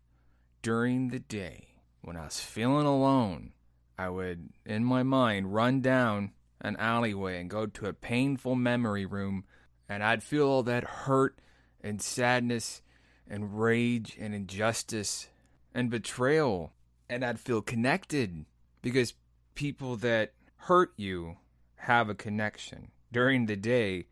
during 0.61 1.09
the 1.09 1.19
day, 1.19 1.67
when 2.01 2.17
I 2.17 2.25
was 2.25 2.39
feeling 2.39 2.85
alone, 2.85 3.53
I 3.97 4.09
would, 4.09 4.49
in 4.65 4.83
my 4.83 5.03
mind, 5.03 5.53
run 5.53 5.81
down 5.81 6.31
an 6.61 6.75
alleyway 6.77 7.39
and 7.39 7.49
go 7.49 7.65
to 7.65 7.87
a 7.87 7.93
painful 7.93 8.55
memory 8.55 9.05
room, 9.05 9.45
and 9.89 10.03
I'd 10.03 10.23
feel 10.23 10.47
all 10.47 10.63
that 10.63 10.83
hurt 10.83 11.39
and 11.81 12.01
sadness 12.01 12.81
and 13.29 13.59
rage 13.59 14.17
and 14.19 14.33
injustice 14.33 15.27
and 15.73 15.89
betrayal. 15.89 16.73
And 17.09 17.23
I'd 17.23 17.39
feel 17.39 17.61
connected 17.61 18.45
because 18.81 19.13
people 19.55 19.95
that 19.97 20.33
hurt 20.67 20.91
you 20.97 21.37
have 21.77 22.09
a 22.09 22.15
connection. 22.15 22.91
During 23.09 23.45
the 23.45 23.55
day, 23.55 24.07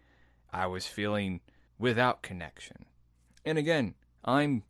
I 0.53 0.67
was 0.67 0.87
feeling 0.87 1.41
without 1.77 2.21
connection. 2.21 2.85
And 3.43 3.57
again, 3.57 3.95
I'm 4.23 4.63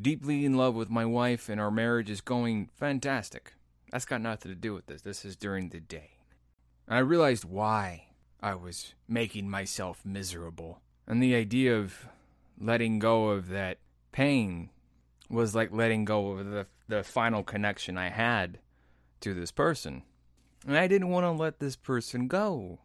deeply 0.00 0.44
in 0.44 0.56
love 0.56 0.76
with 0.76 0.90
my 0.90 1.04
wife, 1.04 1.48
and 1.48 1.60
our 1.60 1.72
marriage 1.72 2.08
is 2.08 2.20
going 2.20 2.70
fantastic. 2.72 3.54
That's 3.90 4.04
got 4.04 4.20
nothing 4.20 4.52
to 4.52 4.56
do 4.56 4.74
with 4.74 4.86
this. 4.86 5.02
This 5.02 5.24
is 5.24 5.34
during 5.34 5.70
the 5.70 5.80
day. 5.80 6.18
And 6.86 6.96
I 6.96 7.00
realized 7.00 7.44
why 7.44 8.10
I 8.40 8.54
was 8.54 8.94
making 9.08 9.50
myself 9.50 10.04
miserable. 10.04 10.82
And 11.04 11.20
the 11.20 11.34
idea 11.34 11.76
of 11.76 12.06
letting 12.60 13.00
go 13.00 13.30
of 13.30 13.48
that 13.48 13.78
pain 14.12 14.70
was 15.28 15.52
like 15.52 15.72
letting 15.72 16.04
go 16.04 16.28
of 16.28 16.46
the, 16.46 16.66
the 16.86 17.02
final 17.02 17.42
connection 17.42 17.98
I 17.98 18.10
had 18.10 18.60
to 19.22 19.34
this 19.34 19.50
person. 19.50 20.04
And 20.66 20.78
I 20.78 20.86
didn't 20.86 21.10
want 21.10 21.24
to 21.24 21.30
let 21.30 21.58
this 21.60 21.76
person 21.76 22.26
go. 22.26 22.80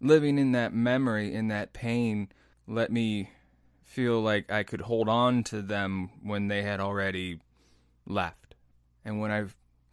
Living 0.00 0.38
in 0.38 0.52
that 0.52 0.74
memory, 0.74 1.32
in 1.32 1.48
that 1.48 1.72
pain, 1.72 2.28
let 2.66 2.90
me 2.90 3.30
feel 3.84 4.20
like 4.20 4.50
I 4.50 4.64
could 4.64 4.82
hold 4.82 5.08
on 5.08 5.44
to 5.44 5.62
them 5.62 6.10
when 6.22 6.48
they 6.48 6.62
had 6.62 6.80
already 6.80 7.40
left. 8.06 8.56
And 9.04 9.20
when 9.20 9.30
I 9.30 9.44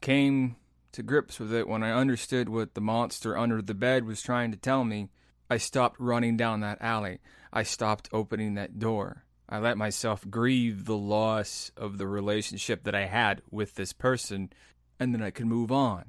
came 0.02 0.56
to 0.94 1.04
grips 1.04 1.40
with 1.40 1.54
it, 1.54 1.68
when 1.68 1.84
I 1.84 1.92
understood 1.92 2.50
what 2.50 2.74
the 2.74 2.82
monster 2.82 3.38
under 3.38 3.62
the 3.62 3.76
bed 3.76 4.06
was 4.06 4.22
trying 4.22 4.52
to 4.52 4.58
tell 4.58 4.84
me, 4.84 5.10
I 5.50 5.58
stopped 5.58 6.00
running 6.00 6.38
down 6.38 6.62
that 6.62 6.82
alley. 6.82 7.20
I 7.54 7.64
stopped 7.64 8.10
opening 8.12 8.56
that 8.56 8.80
door. 8.80 9.26
I 9.48 9.60
let 9.60 9.78
myself 9.78 10.26
grieve 10.30 10.86
the 10.86 10.98
loss 10.98 11.72
of 11.76 11.98
the 11.98 12.08
relationship 12.08 12.84
that 12.86 12.96
I 12.96 13.06
had 13.06 13.42
with 13.52 13.76
this 13.76 13.94
person, 13.94 14.52
and 15.00 15.14
then 15.14 15.22
I 15.22 15.30
could 15.30 15.48
move 15.48 15.72
on. 15.72 16.06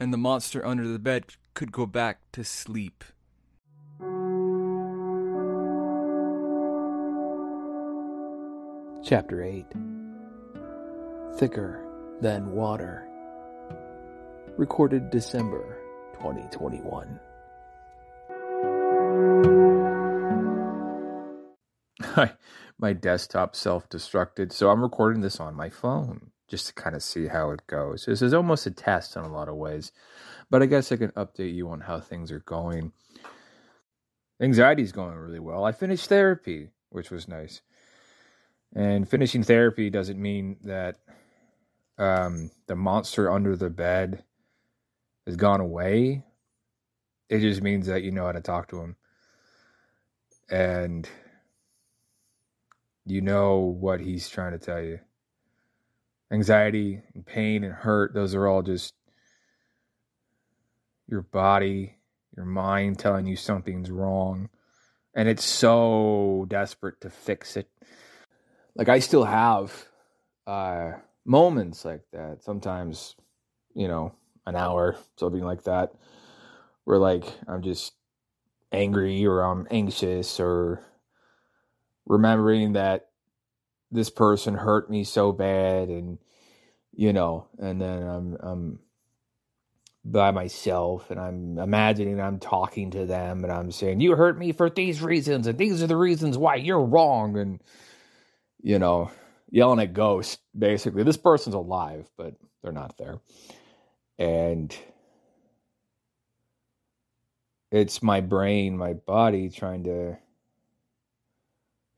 And 0.00 0.14
the 0.14 0.18
monster 0.18 0.64
under 0.64 0.88
the 0.88 0.98
bed 0.98 1.26
could 1.52 1.72
go 1.72 1.84
back 1.84 2.20
to 2.32 2.42
sleep. 2.42 3.04
Chapter 9.04 9.42
8 9.42 9.66
Thicker 11.36 11.84
Than 12.22 12.52
Water. 12.52 13.06
Recorded 14.56 15.10
December 15.10 15.76
2021. 16.14 17.20
Hi, 22.02 22.32
my 22.78 22.94
desktop 22.94 23.54
self 23.54 23.86
destructed, 23.90 24.52
so 24.52 24.70
I'm 24.70 24.80
recording 24.80 25.20
this 25.20 25.38
on 25.40 25.54
my 25.54 25.68
phone 25.68 26.29
just 26.50 26.66
to 26.66 26.72
kind 26.74 26.96
of 26.96 27.02
see 27.02 27.28
how 27.28 27.50
it 27.52 27.66
goes. 27.68 28.04
This 28.04 28.22
is 28.22 28.34
almost 28.34 28.66
a 28.66 28.70
test 28.70 29.16
in 29.16 29.22
a 29.22 29.32
lot 29.32 29.48
of 29.48 29.54
ways, 29.54 29.92
but 30.50 30.62
I 30.62 30.66
guess 30.66 30.90
I 30.90 30.96
can 30.96 31.12
update 31.12 31.54
you 31.54 31.70
on 31.70 31.80
how 31.80 32.00
things 32.00 32.32
are 32.32 32.40
going. 32.40 32.92
Anxiety 34.42 34.82
is 34.82 34.92
going 34.92 35.16
really 35.16 35.38
well. 35.38 35.64
I 35.64 35.72
finished 35.72 36.08
therapy, 36.08 36.70
which 36.88 37.10
was 37.10 37.28
nice. 37.28 37.62
And 38.74 39.08
finishing 39.08 39.42
therapy 39.42 39.90
doesn't 39.90 40.20
mean 40.20 40.56
that 40.64 40.96
um, 41.98 42.50
the 42.66 42.76
monster 42.76 43.30
under 43.30 43.56
the 43.56 43.70
bed 43.70 44.24
has 45.26 45.36
gone 45.36 45.60
away. 45.60 46.24
It 47.28 47.40
just 47.40 47.62
means 47.62 47.86
that 47.86 48.02
you 48.02 48.10
know 48.10 48.26
how 48.26 48.32
to 48.32 48.40
talk 48.40 48.68
to 48.68 48.80
him. 48.80 48.96
And 50.50 51.08
you 53.06 53.20
know 53.20 53.58
what 53.58 54.00
he's 54.00 54.28
trying 54.28 54.52
to 54.52 54.58
tell 54.58 54.82
you. 54.82 55.00
Anxiety 56.32 57.02
and 57.14 57.26
pain 57.26 57.64
and 57.64 57.72
hurt, 57.72 58.14
those 58.14 58.34
are 58.34 58.46
all 58.46 58.62
just 58.62 58.94
your 61.08 61.22
body, 61.22 61.96
your 62.36 62.46
mind 62.46 62.98
telling 62.98 63.26
you 63.26 63.36
something's 63.36 63.90
wrong. 63.90 64.48
And 65.14 65.28
it's 65.28 65.44
so 65.44 66.46
desperate 66.48 67.00
to 67.00 67.10
fix 67.10 67.56
it 67.56 67.68
like 68.80 68.88
I 68.88 68.98
still 69.00 69.24
have 69.24 69.86
uh, 70.46 70.92
moments 71.26 71.84
like 71.84 72.02
that. 72.12 72.42
Sometimes, 72.42 73.14
you 73.74 73.88
know, 73.88 74.14
an 74.46 74.56
hour, 74.56 74.96
something 75.18 75.44
like 75.44 75.64
that, 75.64 75.92
where 76.84 76.98
like 76.98 77.24
I'm 77.46 77.62
just 77.62 77.92
angry 78.72 79.26
or 79.26 79.42
I'm 79.42 79.66
anxious 79.70 80.40
or 80.40 80.82
remembering 82.06 82.72
that 82.72 83.09
this 83.90 84.10
person 84.10 84.54
hurt 84.54 84.90
me 84.90 85.04
so 85.04 85.32
bad 85.32 85.88
and 85.88 86.18
you 86.92 87.12
know 87.12 87.46
and 87.58 87.80
then 87.80 88.02
I'm 88.02 88.36
I'm 88.40 88.78
by 90.04 90.30
myself 90.30 91.10
and 91.10 91.20
I'm 91.20 91.58
imagining 91.58 92.20
I'm 92.20 92.38
talking 92.38 92.92
to 92.92 93.06
them 93.06 93.44
and 93.44 93.52
I'm 93.52 93.70
saying 93.70 94.00
you 94.00 94.16
hurt 94.16 94.38
me 94.38 94.52
for 94.52 94.70
these 94.70 95.02
reasons 95.02 95.46
and 95.46 95.58
these 95.58 95.82
are 95.82 95.86
the 95.86 95.96
reasons 95.96 96.38
why 96.38 96.56
you're 96.56 96.84
wrong 96.84 97.36
and 97.36 97.60
you 98.62 98.78
know, 98.78 99.10
yelling 99.50 99.80
at 99.80 99.92
ghosts, 99.94 100.38
basically. 100.56 101.02
This 101.02 101.16
person's 101.16 101.54
alive, 101.54 102.08
but 102.16 102.34
they're 102.62 102.72
not 102.72 102.96
there. 102.98 103.20
And 104.18 104.74
it's 107.70 108.02
my 108.02 108.20
brain, 108.20 108.76
my 108.76 108.94
body 108.94 109.48
trying 109.48 109.84
to 109.84 110.18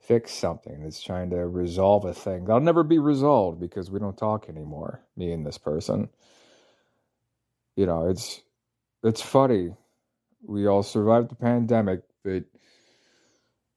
fix 0.02 0.32
something. 0.32 0.82
It's 0.82 1.00
trying 1.02 1.30
to 1.30 1.46
resolve 1.46 2.04
a 2.04 2.12
thing 2.12 2.44
that'll 2.44 2.60
never 2.60 2.82
be 2.82 2.98
resolved 2.98 3.60
because 3.60 3.90
we 3.90 4.00
don't 4.00 4.16
talk 4.18 4.48
anymore, 4.48 5.00
me 5.16 5.32
and 5.32 5.46
this 5.46 5.58
person. 5.58 6.08
You 7.76 7.86
know, 7.86 8.08
it's 8.08 8.42
it's 9.02 9.22
funny. 9.22 9.74
We 10.44 10.66
all 10.66 10.82
survived 10.82 11.30
the 11.30 11.36
pandemic, 11.36 12.02
but 12.24 12.44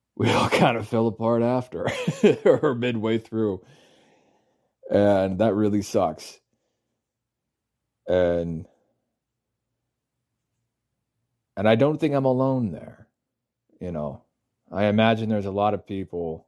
we 0.15 0.29
all 0.31 0.49
kind 0.49 0.77
of 0.77 0.87
fell 0.87 1.07
apart 1.07 1.43
after 1.43 1.87
or 2.45 2.75
midway 2.75 3.19
through. 3.19 3.63
And 4.89 5.39
that 5.39 5.53
really 5.53 5.81
sucks. 5.81 6.39
And 8.07 8.67
and 11.57 11.69
I 11.69 11.75
don't 11.75 11.99
think 11.99 12.13
I'm 12.13 12.25
alone 12.25 12.71
there. 12.71 13.07
You 13.79 13.91
know, 13.91 14.24
I 14.75 14.85
imagine 14.85 15.29
there's 15.29 15.45
a 15.45 15.51
lot 15.51 15.73
of 15.73 15.87
people 15.87 16.47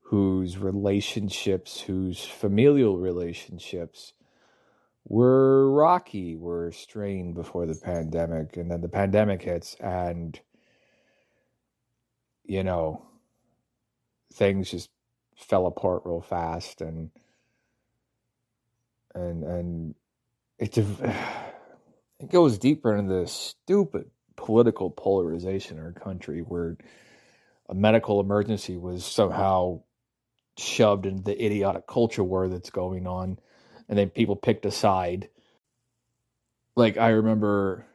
whose 0.00 0.58
relationships, 0.58 1.80
whose 1.80 2.24
familial 2.24 2.98
relationships 2.98 4.12
were 5.04 5.70
rocky, 5.70 6.36
were 6.36 6.72
strained 6.72 7.34
before 7.34 7.66
the 7.66 7.76
pandemic. 7.76 8.56
And 8.56 8.70
then 8.70 8.80
the 8.80 8.88
pandemic 8.88 9.42
hits 9.42 9.76
and 9.80 10.38
you 12.44 12.64
know, 12.64 13.06
things 14.32 14.70
just 14.70 14.90
fell 15.36 15.66
apart 15.66 16.02
real 16.04 16.20
fast 16.20 16.80
and 16.80 17.10
and 19.14 19.44
and 19.44 19.94
it 20.58 20.76
it 22.20 22.30
goes 22.30 22.58
deeper 22.58 22.96
into 22.96 23.14
the 23.14 23.26
stupid 23.26 24.10
political 24.36 24.90
polarization 24.90 25.78
in 25.78 25.84
our 25.84 25.92
country 25.92 26.40
where 26.40 26.76
a 27.72 27.74
medical 27.74 28.20
emergency 28.20 28.76
was 28.76 29.04
somehow 29.04 29.80
shoved 30.58 31.06
into 31.06 31.22
the 31.22 31.44
idiotic 31.44 31.86
culture 31.86 32.22
war 32.22 32.48
that's 32.48 32.70
going 32.70 33.06
on 33.06 33.38
and 33.88 33.98
then 33.98 34.10
people 34.10 34.36
picked 34.36 34.66
a 34.66 34.70
side 34.70 35.30
like 36.76 36.98
i 36.98 37.08
remember 37.08 37.86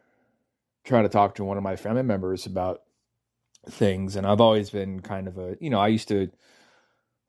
trying 0.84 1.04
to 1.04 1.10
talk 1.10 1.36
to 1.36 1.44
one 1.44 1.58
of 1.58 1.64
my 1.64 1.76
family 1.76 2.02
members 2.02 2.48
about 2.48 2.82
things 3.70 4.16
and 4.16 4.26
I've 4.26 4.42
always 4.42 4.70
been 4.70 5.02
kind 5.02 5.28
of 5.28 5.38
a 5.38 5.58
you 5.60 5.70
know 5.70 5.80
I 5.80 5.90
used 5.90 6.08
to 6.08 6.32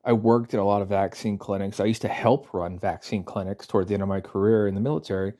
I 0.03 0.13
worked 0.13 0.53
at 0.53 0.59
a 0.59 0.63
lot 0.63 0.81
of 0.81 0.87
vaccine 0.87 1.37
clinics. 1.37 1.79
I 1.79 1.85
used 1.85 2.03
to 2.03 2.07
help 2.07 2.53
run 2.53 2.79
vaccine 2.79 3.23
clinics 3.23 3.67
toward 3.67 3.87
the 3.87 3.93
end 3.93 4.03
of 4.03 4.09
my 4.09 4.21
career 4.21 4.65
in 4.65 4.73
the 4.73 4.81
military. 4.81 5.33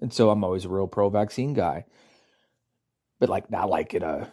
And 0.00 0.12
so 0.12 0.30
I'm 0.30 0.44
always 0.44 0.64
a 0.64 0.68
real 0.68 0.86
pro 0.86 1.10
vaccine 1.10 1.52
guy. 1.52 1.84
But 3.18 3.28
like 3.28 3.50
not 3.50 3.68
like 3.68 3.94
in 3.94 4.04
a 4.04 4.30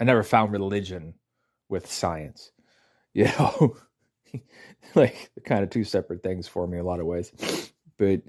I 0.00 0.04
never 0.04 0.22
found 0.22 0.52
religion 0.52 1.14
with 1.68 1.90
science. 1.90 2.52
You 3.12 3.24
know, 3.24 3.76
like 4.94 5.32
kind 5.44 5.64
of 5.64 5.70
two 5.70 5.82
separate 5.82 6.22
things 6.22 6.46
for 6.46 6.64
me 6.64 6.78
a 6.78 6.84
lot 6.84 7.00
of 7.00 7.06
ways. 7.06 7.32
But 7.98 8.22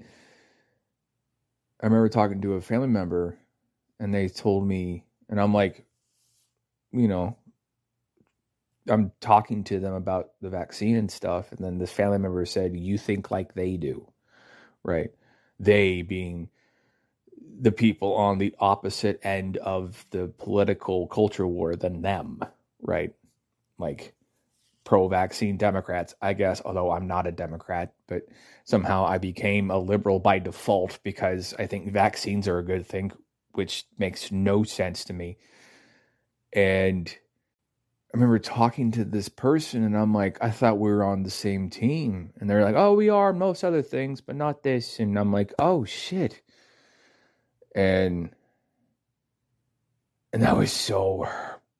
I 1.80 1.86
remember 1.86 2.08
talking 2.08 2.40
to 2.40 2.54
a 2.54 2.60
family 2.60 2.88
member 2.88 3.38
and 4.00 4.12
they 4.12 4.28
told 4.28 4.66
me, 4.66 5.04
and 5.28 5.40
I'm 5.40 5.54
like, 5.54 5.84
you 6.90 7.06
know, 7.06 7.36
I'm 8.88 9.12
talking 9.20 9.62
to 9.64 9.78
them 9.78 9.94
about 9.94 10.30
the 10.40 10.50
vaccine 10.50 10.96
and 10.96 11.10
stuff, 11.10 11.52
and 11.52 11.64
then 11.64 11.78
this 11.78 11.92
family 11.92 12.18
member 12.18 12.44
said, 12.44 12.76
"You 12.76 12.98
think 12.98 13.30
like 13.30 13.54
they 13.54 13.76
do, 13.76 14.10
right?" 14.82 15.10
They 15.60 16.02
being 16.02 16.50
the 17.62 17.72
people 17.72 18.14
on 18.16 18.38
the 18.38 18.54
opposite 18.58 19.20
end 19.22 19.56
of 19.56 20.04
the 20.10 20.26
political 20.26 21.06
culture 21.06 21.46
war 21.46 21.76
than 21.76 22.02
them, 22.02 22.40
right? 22.82 23.14
Like 23.78 24.14
pro 24.82 25.06
vaccine 25.06 25.56
Democrats, 25.56 26.16
I 26.20 26.32
guess, 26.32 26.60
although 26.64 26.90
I'm 26.90 27.06
not 27.06 27.28
a 27.28 27.32
Democrat, 27.32 27.94
but 28.08 28.26
somehow 28.64 29.06
I 29.06 29.18
became 29.18 29.70
a 29.70 29.78
liberal 29.78 30.18
by 30.18 30.40
default 30.40 30.98
because 31.04 31.54
I 31.56 31.66
think 31.68 31.92
vaccines 31.92 32.48
are 32.48 32.58
a 32.58 32.64
good 32.64 32.84
thing, 32.84 33.12
which 33.52 33.84
makes 33.96 34.32
no 34.32 34.64
sense 34.64 35.04
to 35.04 35.12
me. 35.12 35.38
And 36.52 37.16
I 38.12 38.16
remember 38.16 38.40
talking 38.40 38.90
to 38.92 39.04
this 39.04 39.28
person 39.28 39.84
and 39.84 39.96
I'm 39.96 40.12
like, 40.12 40.36
I 40.42 40.50
thought 40.50 40.80
we 40.80 40.90
were 40.90 41.04
on 41.04 41.22
the 41.22 41.30
same 41.30 41.70
team. 41.70 42.32
And 42.40 42.50
they're 42.50 42.64
like, 42.64 42.74
oh, 42.76 42.94
we 42.94 43.08
are 43.08 43.32
most 43.32 43.62
other 43.62 43.82
things, 43.82 44.20
but 44.20 44.34
not 44.34 44.64
this. 44.64 44.98
And 44.98 45.16
I'm 45.16 45.32
like, 45.32 45.54
oh, 45.60 45.84
shit. 45.84 46.41
And, 47.74 48.30
and 50.32 50.42
that 50.42 50.56
was 50.56 50.72
so, 50.72 51.28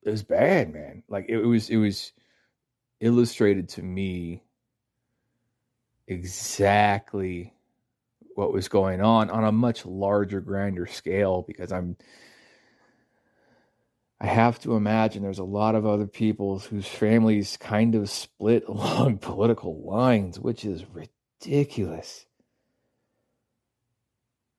it 0.02 0.10
was 0.10 0.22
bad, 0.22 0.72
man. 0.72 1.02
Like 1.08 1.26
it, 1.28 1.38
it 1.38 1.46
was, 1.46 1.70
it 1.70 1.76
was 1.76 2.12
illustrated 3.00 3.68
to 3.70 3.82
me 3.82 4.42
exactly 6.06 7.52
what 8.34 8.52
was 8.52 8.68
going 8.68 9.00
on 9.00 9.30
on 9.30 9.44
a 9.44 9.52
much 9.52 9.84
larger, 9.84 10.40
grander 10.40 10.86
scale 10.86 11.44
because 11.46 11.72
I'm, 11.72 11.96
I 14.20 14.26
have 14.26 14.60
to 14.60 14.76
imagine 14.76 15.22
there's 15.22 15.40
a 15.40 15.44
lot 15.44 15.74
of 15.74 15.84
other 15.84 16.06
people 16.06 16.60
whose 16.60 16.86
families 16.86 17.56
kind 17.56 17.94
of 17.94 18.08
split 18.08 18.64
along 18.68 19.18
political 19.18 19.82
lines, 19.82 20.38
which 20.38 20.64
is 20.64 20.84
ridiculous 20.92 22.24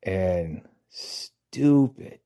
and 0.06 0.62
stupid. 0.94 2.20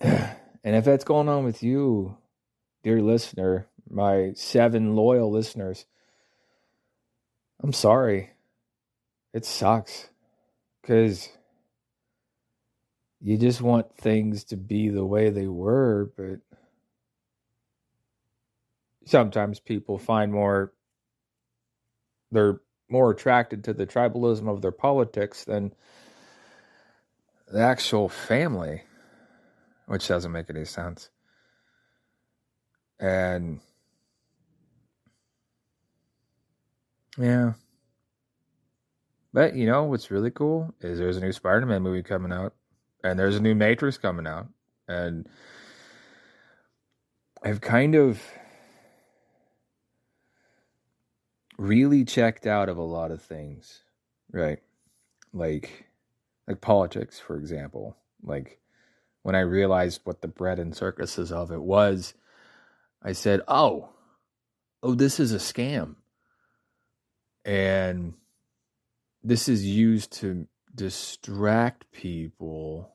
and 0.00 0.36
if 0.62 0.84
that's 0.84 1.04
going 1.04 1.28
on 1.28 1.44
with 1.44 1.62
you, 1.62 2.16
dear 2.82 3.00
listener, 3.00 3.66
my 3.90 4.32
seven 4.34 4.94
loyal 4.94 5.30
listeners, 5.30 5.86
I'm 7.62 7.72
sorry. 7.72 8.30
It 9.32 9.44
sucks 9.44 10.08
because 10.80 11.28
you 13.20 13.36
just 13.36 13.60
want 13.60 13.96
things 13.96 14.44
to 14.44 14.56
be 14.56 14.88
the 14.90 15.04
way 15.04 15.30
they 15.30 15.48
were, 15.48 16.12
but 16.16 16.40
sometimes 19.06 19.58
people 19.58 19.98
find 19.98 20.32
more, 20.32 20.72
they're 22.30 22.60
more 22.88 23.10
attracted 23.10 23.64
to 23.64 23.72
the 23.72 23.86
tribalism 23.86 24.48
of 24.48 24.62
their 24.62 24.70
politics 24.72 25.44
than 25.44 25.72
the 27.54 27.60
actual 27.60 28.08
family, 28.08 28.82
which 29.86 30.08
doesn't 30.08 30.32
make 30.32 30.50
any 30.50 30.64
sense. 30.64 31.08
And 32.98 33.60
yeah. 37.16 37.52
But 39.32 39.54
you 39.54 39.66
know 39.66 39.84
what's 39.84 40.10
really 40.10 40.32
cool 40.32 40.74
is 40.80 40.98
there's 40.98 41.16
a 41.16 41.20
new 41.20 41.30
Spider-Man 41.30 41.80
movie 41.80 42.02
coming 42.02 42.32
out 42.32 42.54
and 43.04 43.16
there's 43.16 43.36
a 43.36 43.40
new 43.40 43.54
Matrix 43.54 43.98
coming 43.98 44.26
out, 44.26 44.48
and 44.88 45.28
I've 47.40 47.60
kind 47.60 47.94
of 47.94 48.20
really 51.56 52.04
checked 52.04 52.48
out 52.48 52.68
of 52.68 52.78
a 52.78 52.82
lot 52.82 53.12
of 53.12 53.22
things, 53.22 53.84
right? 54.32 54.58
Like, 55.32 55.86
like 56.46 56.60
politics, 56.60 57.18
for 57.18 57.36
example. 57.36 57.96
Like, 58.22 58.58
when 59.22 59.34
I 59.34 59.40
realized 59.40 60.00
what 60.04 60.22
the 60.22 60.28
bread 60.28 60.58
and 60.58 60.76
circuses 60.76 61.32
of 61.32 61.50
it 61.50 61.62
was, 61.62 62.14
I 63.02 63.12
said, 63.12 63.42
"Oh, 63.48 63.90
oh, 64.82 64.94
this 64.94 65.20
is 65.20 65.32
a 65.32 65.38
scam," 65.38 65.96
and 67.44 68.14
this 69.22 69.48
is 69.48 69.64
used 69.64 70.12
to 70.20 70.46
distract 70.74 71.90
people 71.92 72.94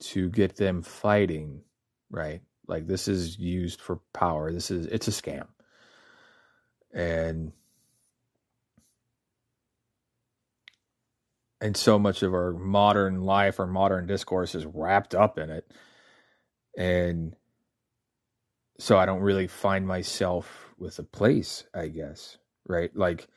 to 0.00 0.30
get 0.30 0.56
them 0.56 0.82
fighting, 0.82 1.62
right? 2.10 2.40
Like 2.66 2.86
this 2.86 3.08
is 3.08 3.38
used 3.38 3.80
for 3.80 4.00
power. 4.12 4.52
This 4.52 4.70
is 4.70 4.86
it's 4.86 5.08
a 5.08 5.10
scam. 5.10 5.46
And 6.92 7.52
and 11.60 11.76
so 11.76 11.98
much 11.98 12.22
of 12.22 12.32
our 12.34 12.52
modern 12.52 13.22
life, 13.22 13.58
our 13.58 13.66
modern 13.66 14.06
discourse 14.06 14.54
is 14.54 14.66
wrapped 14.66 15.14
up 15.14 15.38
in 15.38 15.50
it. 15.50 15.70
And 16.76 17.34
so 18.78 18.96
I 18.96 19.06
don't 19.06 19.20
really 19.20 19.48
find 19.48 19.86
myself 19.86 20.72
with 20.78 20.98
a 20.98 21.02
place, 21.02 21.64
I 21.74 21.88
guess, 21.88 22.38
right? 22.66 22.94
Like 22.96 23.28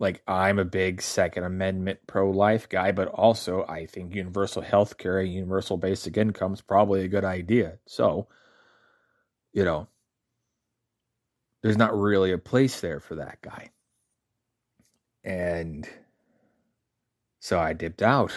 like 0.00 0.22
I'm 0.28 0.58
a 0.58 0.64
big 0.64 1.02
Second 1.02 1.44
Amendment 1.44 2.00
pro 2.06 2.30
life 2.30 2.68
guy, 2.68 2.92
but 2.92 3.08
also 3.08 3.64
I 3.66 3.86
think 3.86 4.14
universal 4.14 4.62
health 4.62 4.96
care, 4.98 5.18
and 5.18 5.32
universal 5.32 5.76
basic 5.76 6.16
income 6.16 6.52
is 6.52 6.60
probably 6.60 7.04
a 7.04 7.08
good 7.08 7.24
idea. 7.24 7.78
So, 7.86 8.28
you 9.52 9.64
know, 9.64 9.88
there's 11.62 11.76
not 11.76 11.98
really 11.98 12.32
a 12.32 12.38
place 12.38 12.80
there 12.80 13.00
for 13.00 13.16
that 13.16 13.42
guy. 13.42 13.70
And 15.28 15.86
so 17.38 17.60
I 17.60 17.74
dipped 17.74 18.00
out. 18.00 18.32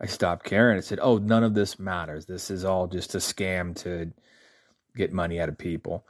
I 0.00 0.06
stopped 0.06 0.44
caring. 0.44 0.76
I 0.76 0.80
said, 0.80 0.98
oh, 1.00 1.18
none 1.18 1.44
of 1.44 1.54
this 1.54 1.78
matters. 1.78 2.26
This 2.26 2.50
is 2.50 2.64
all 2.64 2.88
just 2.88 3.14
a 3.14 3.18
scam 3.18 3.76
to 3.82 4.12
get 4.96 5.12
money 5.12 5.38
out 5.38 5.48
of 5.48 5.56
people. 5.56 6.04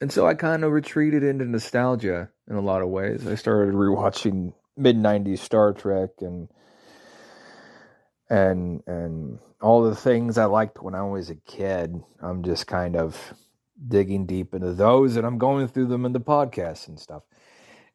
And 0.00 0.10
so 0.10 0.26
I 0.26 0.32
kind 0.32 0.64
of 0.64 0.72
retreated 0.72 1.22
into 1.22 1.44
nostalgia 1.44 2.30
in 2.48 2.56
a 2.56 2.62
lot 2.62 2.80
of 2.80 2.88
ways. 2.88 3.26
I 3.26 3.34
started 3.34 3.74
rewatching 3.74 4.54
mid 4.78 4.96
'90s 4.96 5.38
Star 5.40 5.74
Trek 5.74 6.10
and 6.20 6.48
and 8.30 8.82
and 8.86 9.38
all 9.60 9.82
the 9.82 9.94
things 9.94 10.38
I 10.38 10.46
liked 10.46 10.82
when 10.82 10.96
I 10.96 11.04
was 11.04 11.30
a 11.30 11.36
kid. 11.36 12.02
I'm 12.20 12.42
just 12.42 12.66
kind 12.66 12.96
of 12.96 13.34
digging 13.86 14.26
deep 14.26 14.54
into 14.54 14.72
those, 14.72 15.16
and 15.16 15.26
I'm 15.26 15.38
going 15.38 15.68
through 15.68 15.86
them 15.86 16.04
in 16.04 16.12
the 16.12 16.20
podcast 16.20 16.88
and 16.88 16.98
stuff. 16.98 17.22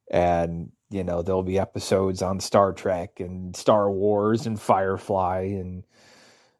And 0.09 0.71
you 0.89 1.03
know, 1.03 1.21
there'll 1.21 1.43
be 1.43 1.59
episodes 1.59 2.21
on 2.21 2.39
Star 2.39 2.71
Trek 2.71 3.19
and 3.19 3.55
Star 3.55 3.91
Wars 3.91 4.45
and 4.45 4.59
Firefly 4.59 5.41
and 5.59 5.83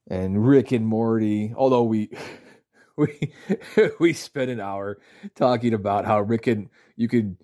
and 0.10 0.46
Rick 0.46 0.72
and 0.72 0.86
Morty. 0.86 1.54
Although 1.56 1.84
we 1.84 2.10
we 2.98 3.34
we 4.00 4.13
spent 4.13 4.52
an 4.52 4.60
hour 4.60 4.98
talking 5.36 5.74
about 5.74 6.06
how 6.06 6.22
Rick 6.22 6.48
and 6.48 6.70
you 6.96 7.08
could 7.08 7.38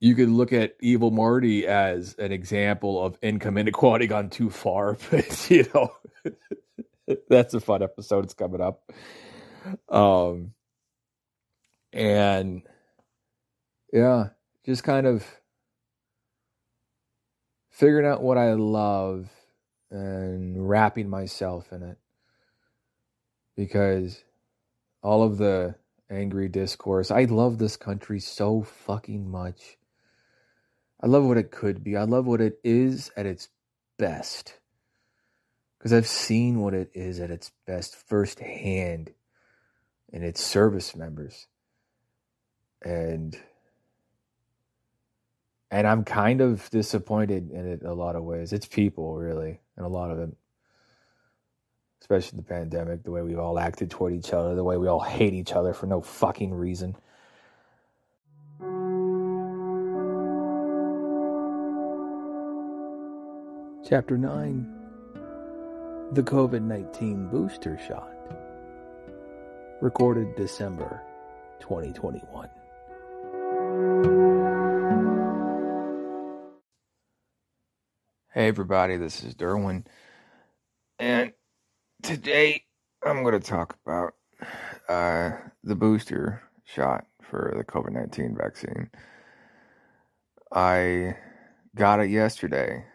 you 0.00 0.14
could 0.14 0.28
look 0.28 0.52
at 0.52 0.74
evil 0.80 1.10
Morty 1.10 1.66
as 1.66 2.14
an 2.18 2.32
example 2.32 3.04
of 3.04 3.16
income 3.22 3.56
inequality 3.56 4.06
gone 4.06 4.28
too 4.30 4.50
far, 4.50 4.98
but 5.10 5.50
you 5.50 5.66
know 5.74 5.92
that's 7.28 7.54
a 7.54 7.60
fun 7.60 7.82
episode. 7.82 8.24
It's 8.24 8.34
coming 8.34 8.60
up. 8.60 8.92
Um 9.88 10.52
and 11.92 12.62
yeah, 13.92 14.30
just 14.66 14.82
kind 14.82 15.06
of 15.06 15.24
figuring 17.70 18.06
out 18.06 18.22
what 18.22 18.38
I 18.38 18.54
love 18.54 19.30
and 19.90 20.68
wrapping 20.68 21.08
myself 21.08 21.72
in 21.72 21.82
it 21.82 21.98
because 23.56 24.24
all 25.02 25.22
of 25.22 25.38
the 25.38 25.76
angry 26.10 26.48
discourse, 26.48 27.10
I 27.10 27.24
love 27.24 27.58
this 27.58 27.76
country 27.76 28.20
so 28.20 28.62
fucking 28.62 29.30
much. 29.30 29.76
I 31.00 31.06
love 31.06 31.24
what 31.24 31.36
it 31.36 31.50
could 31.50 31.84
be. 31.84 31.96
I 31.96 32.04
love 32.04 32.26
what 32.26 32.40
it 32.40 32.58
is 32.64 33.10
at 33.16 33.26
its 33.26 33.48
best. 33.98 34.58
Because 35.78 35.92
I've 35.92 36.06
seen 36.06 36.60
what 36.60 36.74
it 36.74 36.90
is 36.94 37.20
at 37.20 37.30
its 37.30 37.52
best 37.66 37.94
firsthand 37.94 39.12
and 40.14 40.24
its 40.24 40.40
service 40.40 40.94
members. 40.94 41.48
And 42.82 43.36
and 45.70 45.88
I'm 45.88 46.04
kind 46.04 46.40
of 46.40 46.70
disappointed 46.70 47.50
in 47.50 47.66
it 47.66 47.82
a 47.82 47.92
lot 47.92 48.14
of 48.14 48.22
ways. 48.22 48.52
It's 48.52 48.66
people 48.66 49.16
really, 49.16 49.58
and 49.76 49.84
a 49.84 49.88
lot 49.88 50.12
of 50.12 50.18
them, 50.18 50.36
especially 52.00 52.36
the 52.36 52.44
pandemic, 52.44 53.02
the 53.02 53.10
way 53.10 53.22
we've 53.22 53.40
all 53.40 53.58
acted 53.58 53.90
toward 53.90 54.14
each 54.14 54.32
other, 54.32 54.54
the 54.54 54.62
way 54.62 54.76
we 54.76 54.86
all 54.86 55.00
hate 55.00 55.34
each 55.34 55.50
other 55.50 55.74
for 55.74 55.86
no 55.86 56.00
fucking 56.00 56.54
reason. 56.54 56.96
Chapter 63.86 64.16
9 64.16 64.74
The 66.12 66.22
COVID 66.22 66.62
19 66.62 67.28
Booster 67.30 67.80
Shot. 67.88 68.13
Recorded 69.84 70.34
December 70.34 71.02
2021. 71.60 72.48
Hey, 78.32 78.48
everybody, 78.48 78.96
this 78.96 79.22
is 79.22 79.34
Derwin. 79.34 79.84
And 80.98 81.34
today 82.02 82.62
I'm 83.04 83.22
going 83.24 83.38
to 83.38 83.46
talk 83.46 83.76
about 83.84 84.14
uh, 84.88 85.32
the 85.62 85.74
booster 85.74 86.42
shot 86.64 87.04
for 87.20 87.52
the 87.54 87.64
COVID 87.64 87.92
19 87.92 88.38
vaccine. 88.40 88.88
I 90.50 91.14
got 91.76 92.00
it 92.00 92.08
yesterday 92.08 92.86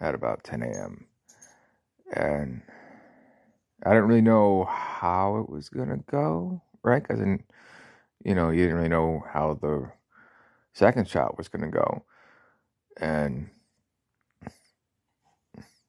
at 0.00 0.16
about 0.16 0.42
10 0.42 0.64
a.m. 0.64 1.06
And 2.16 2.62
I 3.84 3.90
didn't 3.90 4.08
really 4.08 4.20
know 4.22 4.64
how 4.64 5.38
it 5.38 5.48
was 5.48 5.68
to 5.88 6.04
go, 6.10 6.62
right? 6.82 7.02
Because, 7.02 7.20
you 8.24 8.34
know, 8.34 8.50
you 8.50 8.62
didn't 8.62 8.76
really 8.76 8.88
know 8.88 9.24
how 9.32 9.54
the 9.60 9.90
second 10.72 11.08
shot 11.08 11.36
was 11.36 11.48
to 11.62 11.70
go. 11.70 12.04
And, 13.00 13.50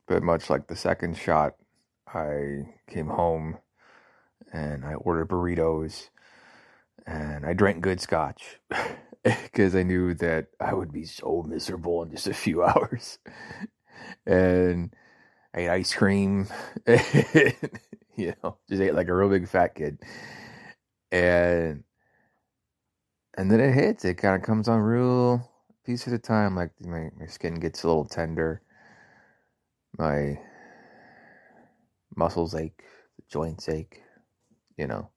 but 0.07 0.23
much 0.23 0.49
like 0.49 0.67
the 0.67 0.75
second 0.75 1.17
shot, 1.17 1.55
I 2.07 2.73
came 2.89 3.07
home 3.07 3.57
and 4.51 4.85
I 4.85 4.95
ordered 4.95 5.29
burritos 5.29 6.09
and 7.05 7.45
I 7.45 7.53
drank 7.53 7.81
good 7.81 8.01
scotch 8.01 8.59
because 9.23 9.75
I 9.75 9.83
knew 9.83 10.13
that 10.15 10.47
I 10.59 10.73
would 10.73 10.91
be 10.91 11.05
so 11.05 11.43
miserable 11.47 12.03
in 12.03 12.11
just 12.11 12.27
a 12.27 12.33
few 12.33 12.63
hours. 12.65 13.19
And 14.25 14.93
I 15.55 15.59
ate 15.61 15.69
ice 15.69 15.93
cream, 15.93 16.47
you 16.87 18.33
know, 18.43 18.57
just 18.67 18.81
ate 18.81 18.95
like 18.95 19.07
a 19.07 19.13
real 19.15 19.29
big 19.29 19.47
fat 19.47 19.75
kid. 19.75 19.99
And 21.11 21.83
and 23.37 23.51
then 23.51 23.59
it 23.59 23.73
hits. 23.73 24.05
It 24.05 24.15
kind 24.15 24.35
of 24.35 24.41
comes 24.41 24.67
on 24.67 24.79
real 24.79 25.49
piece 25.85 26.07
at 26.07 26.13
a 26.13 26.19
time. 26.19 26.55
Like 26.55 26.71
my, 26.81 27.09
my 27.19 27.27
skin 27.27 27.55
gets 27.55 27.83
a 27.83 27.87
little 27.87 28.05
tender. 28.05 28.61
My 29.97 30.39
muscles 32.15 32.55
ache, 32.55 32.83
the 33.17 33.23
joints 33.29 33.69
ache, 33.69 34.01
you 34.77 34.87
know. 34.87 35.09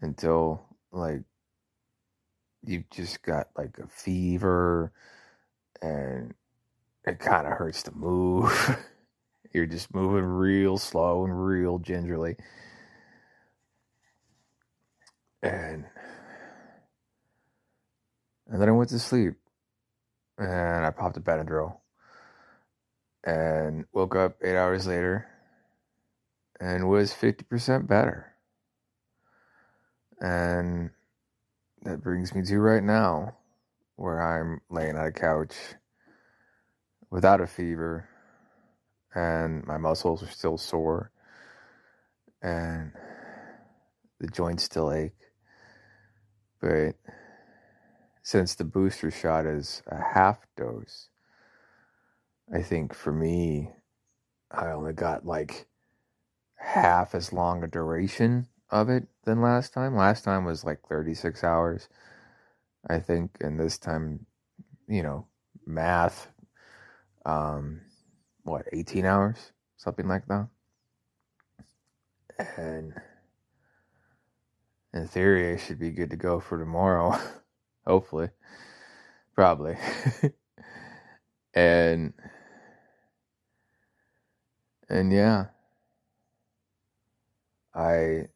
Until 0.00 0.64
like 0.92 1.22
you've 2.64 2.88
just 2.90 3.22
got 3.22 3.48
like 3.56 3.78
a 3.78 3.86
fever 3.88 4.92
and 5.82 6.34
it 7.08 7.18
kind 7.18 7.46
of 7.46 7.54
hurts 7.54 7.82
to 7.84 7.92
move. 7.94 8.78
You're 9.52 9.66
just 9.66 9.94
moving 9.94 10.24
real 10.24 10.76
slow 10.78 11.24
and 11.24 11.46
real 11.46 11.78
gingerly. 11.78 12.36
And 15.42 15.84
and 18.46 18.60
then 18.60 18.68
I 18.68 18.72
went 18.72 18.90
to 18.90 18.98
sleep. 18.98 19.34
And 20.38 20.84
I 20.84 20.90
popped 20.90 21.16
a 21.16 21.20
Benadryl. 21.20 21.78
And 23.24 23.84
woke 23.92 24.14
up 24.16 24.36
eight 24.42 24.56
hours 24.56 24.86
later 24.86 25.26
and 26.60 26.88
was 26.88 27.12
50% 27.12 27.86
better. 27.86 28.34
And 30.20 30.90
that 31.82 32.02
brings 32.02 32.34
me 32.34 32.42
to 32.42 32.58
right 32.58 32.82
now, 32.82 33.36
where 33.96 34.20
I'm 34.20 34.60
laying 34.70 34.96
on 34.96 35.06
a 35.06 35.12
couch 35.12 35.54
without 37.10 37.40
a 37.40 37.46
fever, 37.46 38.08
and 39.14 39.64
my 39.66 39.78
muscles 39.78 40.22
are 40.22 40.30
still 40.30 40.58
sore, 40.58 41.10
and 42.42 42.92
the 44.20 44.28
joints 44.28 44.64
still 44.64 44.92
ache. 44.92 45.12
But 46.60 46.96
since 48.22 48.54
the 48.54 48.64
booster 48.64 49.10
shot 49.10 49.46
is 49.46 49.82
a 49.86 50.00
half 50.14 50.38
dose, 50.56 51.08
I 52.52 52.62
think 52.62 52.94
for 52.94 53.12
me, 53.12 53.70
I 54.50 54.68
only 54.70 54.92
got 54.92 55.26
like 55.26 55.66
half 56.56 57.14
as 57.14 57.32
long 57.32 57.62
a 57.62 57.68
duration 57.68 58.48
of 58.70 58.88
it 58.88 59.06
than 59.24 59.40
last 59.40 59.72
time. 59.72 59.96
Last 59.96 60.24
time 60.24 60.44
was 60.44 60.64
like 60.64 60.80
36 60.88 61.44
hours, 61.44 61.88
I 62.88 62.98
think, 62.98 63.38
and 63.40 63.58
this 63.58 63.78
time, 63.78 64.26
you 64.86 65.02
know, 65.02 65.26
math, 65.66 66.28
um, 67.28 67.82
what, 68.42 68.66
18 68.72 69.04
hours, 69.04 69.52
something 69.76 70.08
like 70.08 70.26
that. 70.28 70.48
And 72.56 72.94
in 74.94 75.06
theory, 75.06 75.52
I 75.52 75.58
should 75.58 75.78
be 75.78 75.90
good 75.90 76.10
to 76.10 76.16
go 76.16 76.40
for 76.40 76.58
tomorrow, 76.58 77.18
hopefully, 77.86 78.30
probably. 79.34 79.76
and 81.54 82.14
and 84.88 85.12
yeah, 85.12 85.46
I 87.74 88.28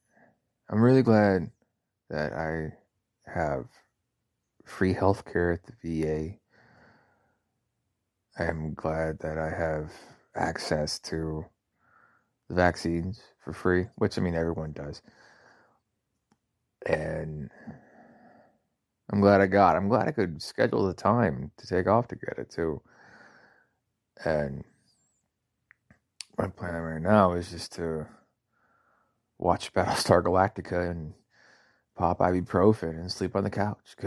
I'm 0.68 0.82
really 0.82 1.02
glad 1.02 1.50
that 2.10 2.32
I 2.34 2.74
have 3.32 3.66
free 4.66 4.92
health 4.92 5.24
care 5.24 5.52
at 5.52 5.60
the 5.64 6.02
VA. 6.02 6.41
I 8.38 8.44
am 8.44 8.74
glad 8.74 9.18
that 9.20 9.38
I 9.38 9.50
have 9.50 9.92
access 10.34 10.98
to 11.00 11.44
the 12.48 12.54
vaccines 12.54 13.20
for 13.44 13.52
free, 13.52 13.86
which 13.96 14.16
I 14.16 14.22
mean 14.22 14.34
everyone 14.34 14.72
does. 14.72 15.02
And 16.86 17.50
I'm 19.12 19.20
glad 19.20 19.42
I 19.42 19.46
got. 19.46 19.76
I'm 19.76 19.88
glad 19.88 20.08
I 20.08 20.12
could 20.12 20.40
schedule 20.40 20.86
the 20.86 20.94
time 20.94 21.50
to 21.58 21.66
take 21.66 21.86
off 21.86 22.08
to 22.08 22.16
get 22.16 22.38
it 22.38 22.50
too. 22.50 22.80
And 24.24 24.64
my 26.38 26.48
plan 26.48 26.80
right 26.80 27.02
now 27.02 27.32
is 27.32 27.50
just 27.50 27.72
to 27.74 28.06
watch 29.38 29.72
Battlestar 29.74 30.22
Galactica 30.22 30.90
and 30.90 31.12
pop 31.96 32.20
ibuprofen 32.20 32.98
and 32.98 33.12
sleep 33.12 33.36
on 33.36 33.44
the 33.44 33.50
couch 33.50 33.96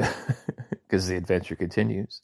because 0.72 1.08
the 1.08 1.16
adventure 1.16 1.56
continues. 1.56 2.22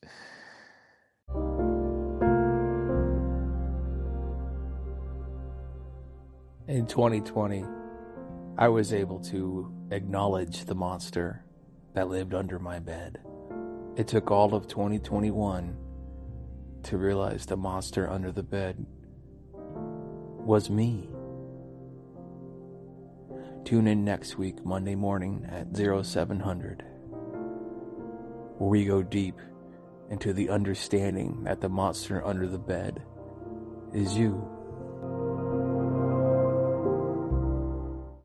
In 6.72 6.86
2020, 6.86 7.66
I 8.58 8.70
was 8.70 8.94
able 8.94 9.20
to 9.24 9.74
acknowledge 9.92 10.64
the 10.64 10.74
monster 10.74 11.44
that 11.96 12.08
lived 12.08 12.34
under 12.34 12.60
my 12.60 12.80
bed. 12.80 13.20
It 13.98 14.08
took 14.08 14.32
all 14.32 14.56
of 14.56 14.70
2021 14.70 15.76
to 16.84 16.98
realize 16.98 17.46
the 17.46 17.58
monster 17.58 18.10
under 18.10 18.32
the 18.32 18.42
bed 18.42 18.86
was 19.54 20.70
me. 20.70 21.10
Tune 23.66 23.88
in 23.88 24.06
next 24.06 24.38
week, 24.38 24.64
Monday 24.64 24.96
morning 24.96 25.46
at 25.50 25.76
0700, 25.76 26.86
where 28.58 28.70
we 28.70 28.86
go 28.86 29.04
deep 29.04 29.36
into 30.10 30.32
the 30.32 30.50
understanding 30.50 31.44
that 31.44 31.60
the 31.60 31.68
monster 31.68 32.26
under 32.26 32.48
the 32.48 32.58
bed 32.58 33.04
is 33.94 34.16
you. 34.16 34.61